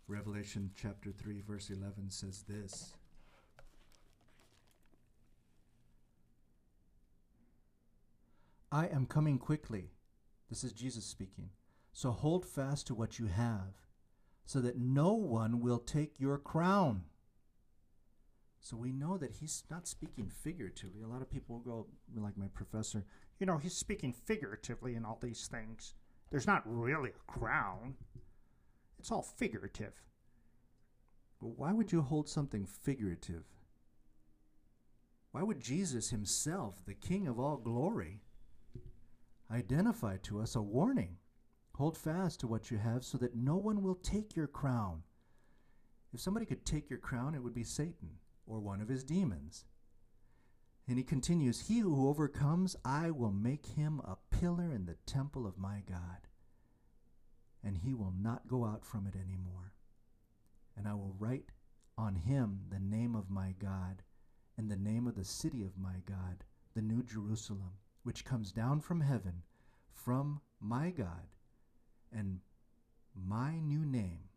Revelation 0.07 0.71
chapter 0.75 1.11
3 1.11 1.43
verse 1.47 1.69
11 1.69 2.09
says 2.09 2.43
this. 2.49 2.95
I 8.71 8.87
am 8.87 9.05
coming 9.05 9.37
quickly. 9.37 9.91
This 10.49 10.63
is 10.63 10.73
Jesus 10.73 11.05
speaking. 11.05 11.49
So 11.93 12.11
hold 12.11 12.45
fast 12.45 12.87
to 12.87 12.95
what 12.95 13.19
you 13.19 13.27
have, 13.27 13.73
so 14.45 14.59
that 14.59 14.77
no 14.77 15.13
one 15.13 15.61
will 15.61 15.79
take 15.79 16.19
your 16.19 16.37
crown. 16.37 17.03
So 18.59 18.75
we 18.75 18.91
know 18.91 19.17
that 19.17 19.31
he's 19.33 19.63
not 19.69 19.87
speaking 19.87 20.29
figuratively. 20.29 21.03
A 21.03 21.07
lot 21.07 21.21
of 21.21 21.29
people 21.29 21.55
will 21.55 21.63
go, 21.63 21.87
like 22.21 22.37
my 22.37 22.47
professor, 22.47 23.05
You 23.39 23.45
know, 23.45 23.57
he's 23.57 23.75
speaking 23.75 24.13
figuratively 24.13 24.95
in 24.95 25.05
all 25.05 25.19
these 25.21 25.47
things. 25.47 25.93
There's 26.31 26.47
not 26.47 26.63
really 26.65 27.11
a 27.11 27.31
crown, 27.31 27.95
it's 28.97 29.11
all 29.11 29.21
figurative. 29.21 30.01
well, 31.39 31.53
why 31.55 31.73
would 31.73 31.91
you 31.91 32.01
hold 32.01 32.27
something 32.27 32.65
figurative? 32.65 33.43
Why 35.31 35.43
would 35.43 35.59
Jesus 35.59 36.09
himself, 36.09 36.83
the 36.85 36.93
King 36.93 37.27
of 37.27 37.39
all 37.39 37.57
glory, 37.57 38.21
identify 39.51 40.17
to 40.23 40.39
us 40.41 40.55
a 40.55 40.61
warning? 40.61 41.17
Hold 41.75 41.97
fast 41.97 42.39
to 42.39 42.47
what 42.47 42.71
you 42.71 42.77
have 42.77 43.03
so 43.03 43.17
that 43.17 43.35
no 43.35 43.57
one 43.57 43.81
will 43.81 43.95
take 43.95 44.35
your 44.35 44.47
crown. 44.47 45.03
If 46.13 46.21
somebody 46.21 46.45
could 46.45 46.65
take 46.65 46.89
your 46.89 46.99
crown, 46.99 47.35
it 47.35 47.43
would 47.43 47.53
be 47.53 47.63
Satan 47.63 48.19
or 48.47 48.59
one 48.59 48.79
of 48.81 48.87
his 48.87 49.03
demons. 49.03 49.65
And 50.87 50.97
he 50.97 51.03
continues, 51.03 51.67
He 51.67 51.79
who 51.79 52.07
overcomes, 52.07 52.75
I 52.85 53.11
will 53.11 53.31
make 53.31 53.65
him 53.65 53.99
a 53.99 54.17
pillar 54.29 54.71
in 54.71 54.85
the 54.85 54.97
temple 55.05 55.47
of 55.47 55.57
my 55.57 55.81
God, 55.87 56.27
and 57.63 57.77
he 57.77 57.93
will 57.93 58.13
not 58.17 58.47
go 58.47 58.65
out 58.65 58.85
from 58.85 59.07
it 59.07 59.15
any 59.15 59.35
more. 59.35 59.73
And 60.77 60.87
I 60.87 60.93
will 60.93 61.15
write 61.17 61.51
on 61.97 62.15
him 62.15 62.61
the 62.69 62.79
name 62.79 63.15
of 63.15 63.29
my 63.29 63.55
God, 63.57 64.03
and 64.57 64.69
the 64.69 64.77
name 64.77 65.07
of 65.07 65.15
the 65.15 65.25
city 65.25 65.63
of 65.63 65.77
my 65.77 66.01
God, 66.05 66.43
the 66.75 66.81
New 66.81 67.03
Jerusalem, 67.03 67.73
which 68.05 68.23
comes 68.23 68.51
down 68.51 68.79
from 68.79 69.01
heaven, 69.01 69.41
from 69.91 70.39
my 70.61 70.91
God, 70.91 71.27
and 72.15 72.39
my 73.15 73.57
new 73.57 73.83
name. 73.83 74.29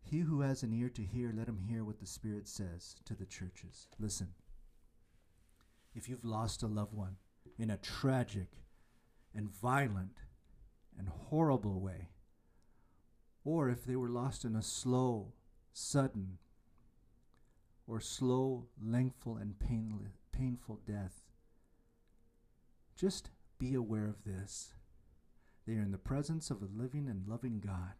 He 0.00 0.20
who 0.20 0.40
has 0.42 0.62
an 0.62 0.72
ear 0.72 0.88
to 0.90 1.02
hear, 1.02 1.32
let 1.36 1.48
him 1.48 1.58
hear 1.58 1.82
what 1.84 1.98
the 1.98 2.06
Spirit 2.06 2.46
says 2.46 2.94
to 3.06 3.14
the 3.14 3.26
churches. 3.26 3.88
Listen, 3.98 4.28
if 5.96 6.08
you've 6.08 6.24
lost 6.24 6.62
a 6.62 6.68
loved 6.68 6.94
one 6.94 7.16
in 7.58 7.70
a 7.70 7.76
tragic 7.76 8.50
and 9.34 9.50
violent 9.50 10.18
and 10.96 11.08
horrible 11.08 11.80
way, 11.80 12.10
or 13.44 13.68
if 13.68 13.84
they 13.84 13.96
were 13.96 14.08
lost 14.08 14.44
in 14.44 14.54
a 14.54 14.62
slow, 14.62 15.32
sudden, 15.72 16.38
or 17.88 17.98
slow, 17.98 18.68
lengthful, 18.80 19.36
and 19.36 19.56
painful 20.32 20.78
death, 20.86 21.25
just 22.96 23.30
be 23.58 23.74
aware 23.74 24.08
of 24.08 24.24
this. 24.24 24.74
They 25.66 25.74
are 25.74 25.82
in 25.82 25.92
the 25.92 25.98
presence 25.98 26.50
of 26.50 26.62
a 26.62 26.82
living 26.82 27.08
and 27.08 27.26
loving 27.28 27.60
God. 27.60 27.94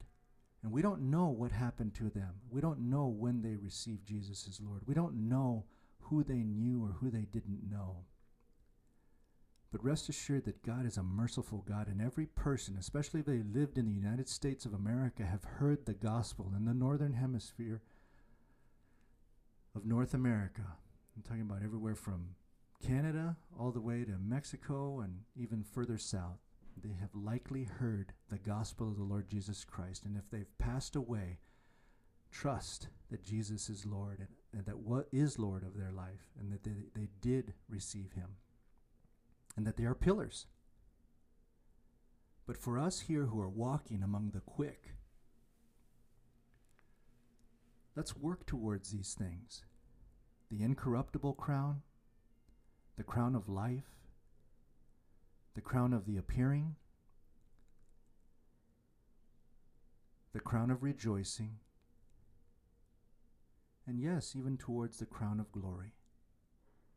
And 0.62 0.72
we 0.72 0.82
don't 0.82 1.10
know 1.10 1.26
what 1.26 1.52
happened 1.52 1.94
to 1.94 2.10
them. 2.10 2.40
We 2.50 2.60
don't 2.60 2.90
know 2.90 3.06
when 3.06 3.42
they 3.42 3.56
received 3.56 4.06
Jesus 4.06 4.46
as 4.48 4.60
Lord. 4.60 4.82
We 4.86 4.94
don't 4.94 5.28
know 5.28 5.64
who 6.00 6.22
they 6.24 6.42
knew 6.42 6.84
or 6.84 6.96
who 7.00 7.10
they 7.10 7.26
didn't 7.30 7.68
know. 7.70 8.04
But 9.72 9.84
rest 9.84 10.08
assured 10.08 10.44
that 10.44 10.64
God 10.64 10.86
is 10.86 10.96
a 10.96 11.02
merciful 11.02 11.64
God, 11.68 11.88
and 11.88 12.00
every 12.00 12.26
person, 12.26 12.76
especially 12.78 13.20
if 13.20 13.26
they 13.26 13.42
lived 13.42 13.76
in 13.76 13.84
the 13.84 13.92
United 13.92 14.28
States 14.28 14.64
of 14.64 14.72
America, 14.72 15.24
have 15.24 15.44
heard 15.44 15.84
the 15.84 15.92
gospel 15.92 16.52
in 16.56 16.64
the 16.64 16.72
northern 16.72 17.12
hemisphere 17.12 17.82
of 19.74 19.84
North 19.84 20.14
America. 20.14 20.62
I'm 21.16 21.22
talking 21.22 21.42
about 21.42 21.62
everywhere 21.62 21.96
from 21.96 22.30
Canada 22.84 23.36
all 23.58 23.70
the 23.70 23.80
way 23.80 24.04
to 24.04 24.18
Mexico 24.18 25.00
and 25.00 25.20
even 25.36 25.64
further 25.64 25.98
south. 25.98 26.38
They 26.82 26.94
have 27.00 27.14
likely 27.14 27.64
heard 27.64 28.12
the 28.28 28.38
gospel 28.38 28.88
of 28.88 28.96
the 28.96 29.02
Lord 29.02 29.28
Jesus 29.28 29.64
Christ, 29.64 30.04
and 30.04 30.16
if 30.16 30.30
they've 30.30 30.58
passed 30.58 30.94
away, 30.94 31.38
trust 32.30 32.88
that 33.10 33.24
Jesus 33.24 33.70
is 33.70 33.86
Lord 33.86 34.18
and, 34.18 34.28
and 34.52 34.66
that 34.66 34.78
what 34.78 35.08
is 35.10 35.38
Lord 35.38 35.62
of 35.62 35.76
their 35.76 35.92
life, 35.92 36.30
and 36.38 36.52
that 36.52 36.64
they, 36.64 36.84
they 36.94 37.08
did 37.22 37.54
receive 37.68 38.12
Him, 38.12 38.36
and 39.56 39.66
that 39.66 39.76
they 39.76 39.84
are 39.84 39.94
pillars. 39.94 40.46
But 42.46 42.58
for 42.58 42.78
us 42.78 43.00
here 43.00 43.26
who 43.26 43.40
are 43.40 43.48
walking 43.48 44.02
among 44.02 44.30
the 44.30 44.40
quick, 44.40 44.94
let's 47.96 48.16
work 48.16 48.46
towards 48.46 48.90
these 48.90 49.14
things 49.14 49.64
the 50.48 50.62
incorruptible 50.62 51.34
crown, 51.34 51.82
the 52.96 53.04
crown 53.04 53.34
of 53.34 53.48
life, 53.48 53.90
the 55.54 55.60
crown 55.60 55.92
of 55.92 56.06
the 56.06 56.16
appearing, 56.16 56.76
the 60.32 60.40
crown 60.40 60.70
of 60.70 60.82
rejoicing, 60.82 61.58
and 63.86 64.00
yes, 64.00 64.34
even 64.36 64.56
towards 64.56 64.98
the 64.98 65.06
crown 65.06 65.38
of 65.40 65.52
glory. 65.52 65.92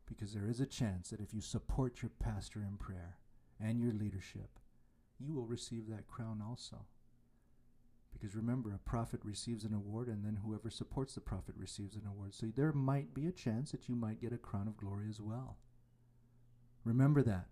Because 0.06 0.34
there 0.34 0.48
is 0.48 0.60
a 0.60 0.66
chance 0.66 1.10
that 1.10 1.20
if 1.20 1.32
you 1.32 1.40
support 1.40 2.02
your 2.02 2.10
pastor 2.18 2.60
in 2.60 2.76
prayer 2.76 3.18
and 3.60 3.80
your 3.80 3.92
leadership, 3.92 4.58
you 5.20 5.32
will 5.32 5.46
receive 5.46 5.88
that 5.88 6.08
crown 6.08 6.42
also. 6.46 6.78
Because 8.12 8.34
remember, 8.34 8.74
a 8.74 8.78
prophet 8.78 9.20
receives 9.22 9.64
an 9.64 9.72
award, 9.72 10.08
and 10.08 10.24
then 10.24 10.40
whoever 10.44 10.68
supports 10.68 11.14
the 11.14 11.20
prophet 11.20 11.54
receives 11.56 11.94
an 11.94 12.06
award. 12.08 12.34
So 12.34 12.46
there 12.46 12.72
might 12.72 13.14
be 13.14 13.28
a 13.28 13.32
chance 13.32 13.70
that 13.70 13.88
you 13.88 13.94
might 13.94 14.20
get 14.20 14.32
a 14.32 14.38
crown 14.38 14.66
of 14.66 14.76
glory 14.76 15.06
as 15.08 15.20
well. 15.20 15.58
Remember 16.84 17.22
that. 17.22 17.46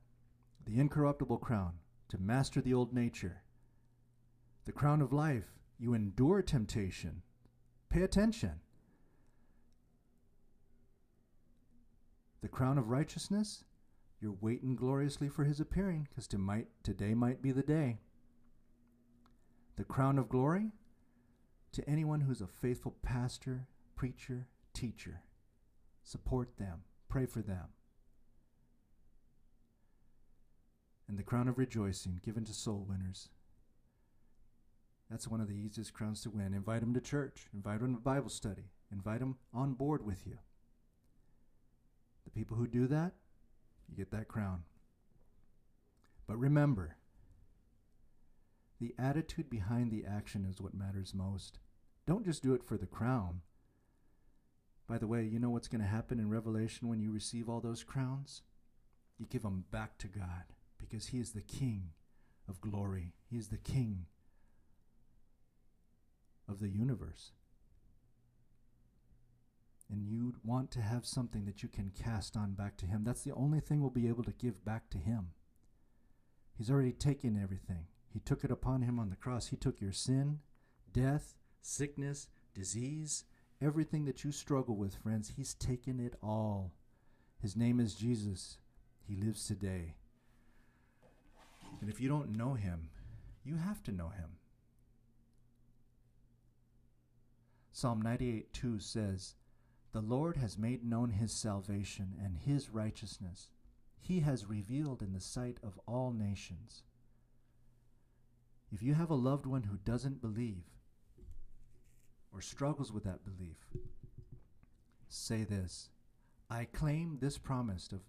The 0.67 0.79
incorruptible 0.79 1.39
crown, 1.39 1.75
to 2.09 2.19
master 2.19 2.61
the 2.61 2.75
old 2.75 2.93
nature. 2.93 3.43
The 4.67 4.73
crown 4.73 5.01
of 5.01 5.13
life, 5.13 5.47
you 5.79 5.95
endure 5.95 6.43
temptation. 6.43 7.23
Pay 7.91 8.03
attention. 8.03 8.61
The 12.43 12.49
crown 12.49 12.79
of 12.79 12.89
righteousness, 12.89 13.65
you're 14.21 14.37
waiting 14.41 14.77
gloriously 14.77 15.29
for 15.29 15.45
his 15.45 15.61
appearing, 15.61 16.07
because 16.09 16.27
to 16.29 16.39
might, 16.39 16.69
today 16.83 17.15
might 17.15 17.43
be 17.43 17.53
the 17.53 17.63
day. 17.63 17.99
The 19.77 19.85
crown 19.85 20.19
of 20.19 20.29
glory, 20.29 20.73
to 21.73 21.89
anyone 21.89 22.21
who's 22.21 22.41
a 22.41 22.47
faithful 22.47 22.97
pastor, 23.03 23.69
preacher, 23.95 24.49
teacher. 24.75 25.23
Support 26.03 26.57
them, 26.59 26.83
pray 27.09 27.27
for 27.27 27.43
them. 27.43 27.67
And 31.09 31.19
the 31.19 31.23
crown 31.23 31.49
of 31.49 31.57
rejoicing 31.57 32.21
given 32.23 32.45
to 32.45 32.53
soul 32.53 32.85
winners. 32.87 33.31
That's 35.11 35.27
one 35.27 35.41
of 35.41 35.49
the 35.49 35.57
easiest 35.57 35.95
crowns 35.95 36.23
to 36.23 36.31
win. 36.31 36.53
Invite 36.53 36.81
them 36.81 36.93
to 36.93 37.01
church, 37.01 37.49
invite 37.55 37.81
them 37.81 37.95
to 37.95 38.01
Bible 38.01 38.29
study, 38.29 38.71
invite 38.93 39.21
them 39.21 39.37
on 39.55 39.73
board 39.73 40.05
with 40.05 40.27
you. 40.27 40.39
The 42.25 42.31
people 42.31 42.59
who 42.59 42.67
do 42.67 42.87
that, 42.89 43.13
you 43.89 43.97
get 43.97 44.11
that 44.11 44.29
crown. 44.29 44.65
But 46.27 46.39
remember, 46.39 46.97
the 48.79 48.95
attitude 48.99 49.49
behind 49.49 49.91
the 49.91 50.05
action 50.05 50.47
is 50.49 50.61
what 50.61 50.75
matters 50.75 51.15
most. 51.15 51.59
Don't 52.07 52.27
just 52.27 52.43
do 52.43 52.53
it 52.53 52.63
for 52.63 52.77
the 52.77 52.87
crown. 52.87 53.41
By 54.87 54.99
the 54.99 55.07
way, 55.07 55.25
you 55.25 55.39
know 55.39 55.51
what's 55.51 55.69
going 55.69 55.81
to 55.81 55.87
happen 55.87 56.21
in 56.21 56.29
Revelation 56.29 56.89
when 56.89 57.01
you 57.01 57.11
receive 57.11 57.49
all 57.49 57.61
those 57.61 57.83
crowns? 57.83 58.43
You 59.19 59.27
give 59.27 59.43
them 59.43 59.65
back 59.71 59.97
to 59.99 60.07
God 60.07 60.45
because 60.79 61.09
He 61.09 61.19
is 61.19 61.33
the 61.33 61.43
King 61.43 61.91
of 62.49 62.61
glory. 62.61 63.13
He 63.31 63.37
is 63.37 63.49
the 63.49 63.59
King 63.59 64.07
of 66.49 66.61
the 66.61 66.69
universe. 66.69 67.33
And 69.91 70.07
you 70.07 70.35
want 70.45 70.71
to 70.73 70.81
have 70.83 71.07
something 71.07 71.47
that 71.47 71.63
you 71.63 71.69
can 71.69 71.91
cast 71.91 72.37
on 72.37 72.53
back 72.53 72.77
to 72.79 72.87
Him. 72.87 73.05
That's 73.05 73.23
the 73.23 73.35
only 73.35 73.61
thing 73.61 73.81
we'll 73.81 73.91
be 73.91 74.09
able 74.09 74.25
to 74.25 74.33
give 74.33 74.65
back 74.65 74.91
to 74.91 74.99
Him. 74.99 75.29
He's 76.57 76.71
already 76.71 76.93
taken 76.93 77.41
everything. 77.41 77.87
He 78.13 78.21
took 78.21 78.45
it 78.45 78.51
upon 78.51 78.83
Him 78.83 78.99
on 78.99 79.11
the 79.11 79.17
cross. 79.17 79.49
He 79.49 79.57
took 79.57 79.81
your 79.81 79.93
sin, 79.93 80.41
death, 80.93 81.37
sickness, 81.63 82.29
disease, 82.55 83.25
everything 83.63 84.05
that 84.07 84.25
you 84.25 84.33
struggle 84.33 84.77
with, 84.77 84.95
friends. 84.97 85.33
He's 85.37 85.55
taken 85.55 86.01
it 86.01 86.15
all. 86.23 86.73
His 87.41 87.57
name 87.57 87.81
is 87.81 87.95
Jesus. 87.95 88.59
He 89.07 89.15
lives 89.15 89.47
today. 89.47 89.95
And 91.81 91.89
if 91.89 92.01
you 92.01 92.09
don't 92.09 92.37
know 92.37 92.55
Him, 92.55 92.91
you 93.45 93.57
have 93.57 93.83
to 93.85 93.93
know 93.93 94.09
Him. 94.09 94.39
Psalm 97.79 98.03
98 98.03 98.53
2 98.53 98.81
says, 98.81 99.37
The 99.93 100.01
Lord 100.01 100.37
has 100.37 100.59
made 100.59 100.85
known 100.85 101.11
his 101.11 101.31
salvation 101.31 102.17
and 102.21 102.37
his 102.37 102.71
righteousness. 102.71 103.51
He 104.01 104.19
has 104.19 104.47
revealed 104.47 105.01
in 105.01 105.13
the 105.13 105.21
sight 105.21 105.59
of 105.63 105.79
all 105.87 106.11
nations. 106.11 106.83
If 108.73 108.83
you 108.83 108.95
have 108.95 109.11
a 109.11 109.15
loved 109.15 109.47
one 109.47 109.63
who 109.63 109.77
doesn't 109.85 110.21
believe 110.21 110.65
or 112.33 112.41
struggles 112.41 112.93
with 112.93 113.05
that 113.05 113.25
belief, 113.25 113.69
say 115.09 115.45
this 115.45 115.89
I 116.51 116.65
claim 116.65 117.19
this 117.21 117.39
promise 117.39 117.93
of 117.93 118.01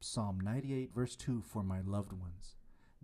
Psalm 0.00 0.40
98, 0.40 0.94
verse 0.94 1.16
2 1.16 1.42
for 1.42 1.62
my 1.62 1.82
loved 1.82 2.14
ones. 2.14 2.56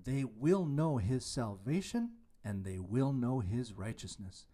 They 0.04 0.24
will 0.24 0.64
know 0.64 0.98
his 0.98 1.24
salvation 1.24 2.10
and 2.44 2.64
they 2.64 2.78
will 2.78 3.12
know 3.12 3.40
his 3.40 3.72
righteousness. 3.72 4.46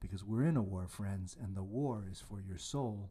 Because 0.00 0.24
we're 0.24 0.44
in 0.44 0.56
a 0.56 0.62
war, 0.62 0.86
friends, 0.86 1.36
and 1.40 1.56
the 1.56 1.62
war 1.62 2.06
is 2.10 2.20
for 2.20 2.40
your 2.40 2.58
soul, 2.58 3.10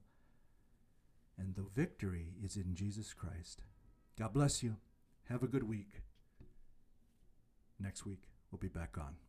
and 1.37 1.55
the 1.55 1.65
victory 1.75 2.27
is 2.43 2.55
in 2.55 2.75
Jesus 2.75 3.13
Christ. 3.13 3.63
God 4.17 4.33
bless 4.33 4.63
you. 4.63 4.77
Have 5.25 5.43
a 5.43 5.47
good 5.47 5.63
week. 5.63 6.01
Next 7.79 8.05
week, 8.05 8.21
we'll 8.51 8.59
be 8.59 8.69
back 8.69 8.97
on. 8.97 9.26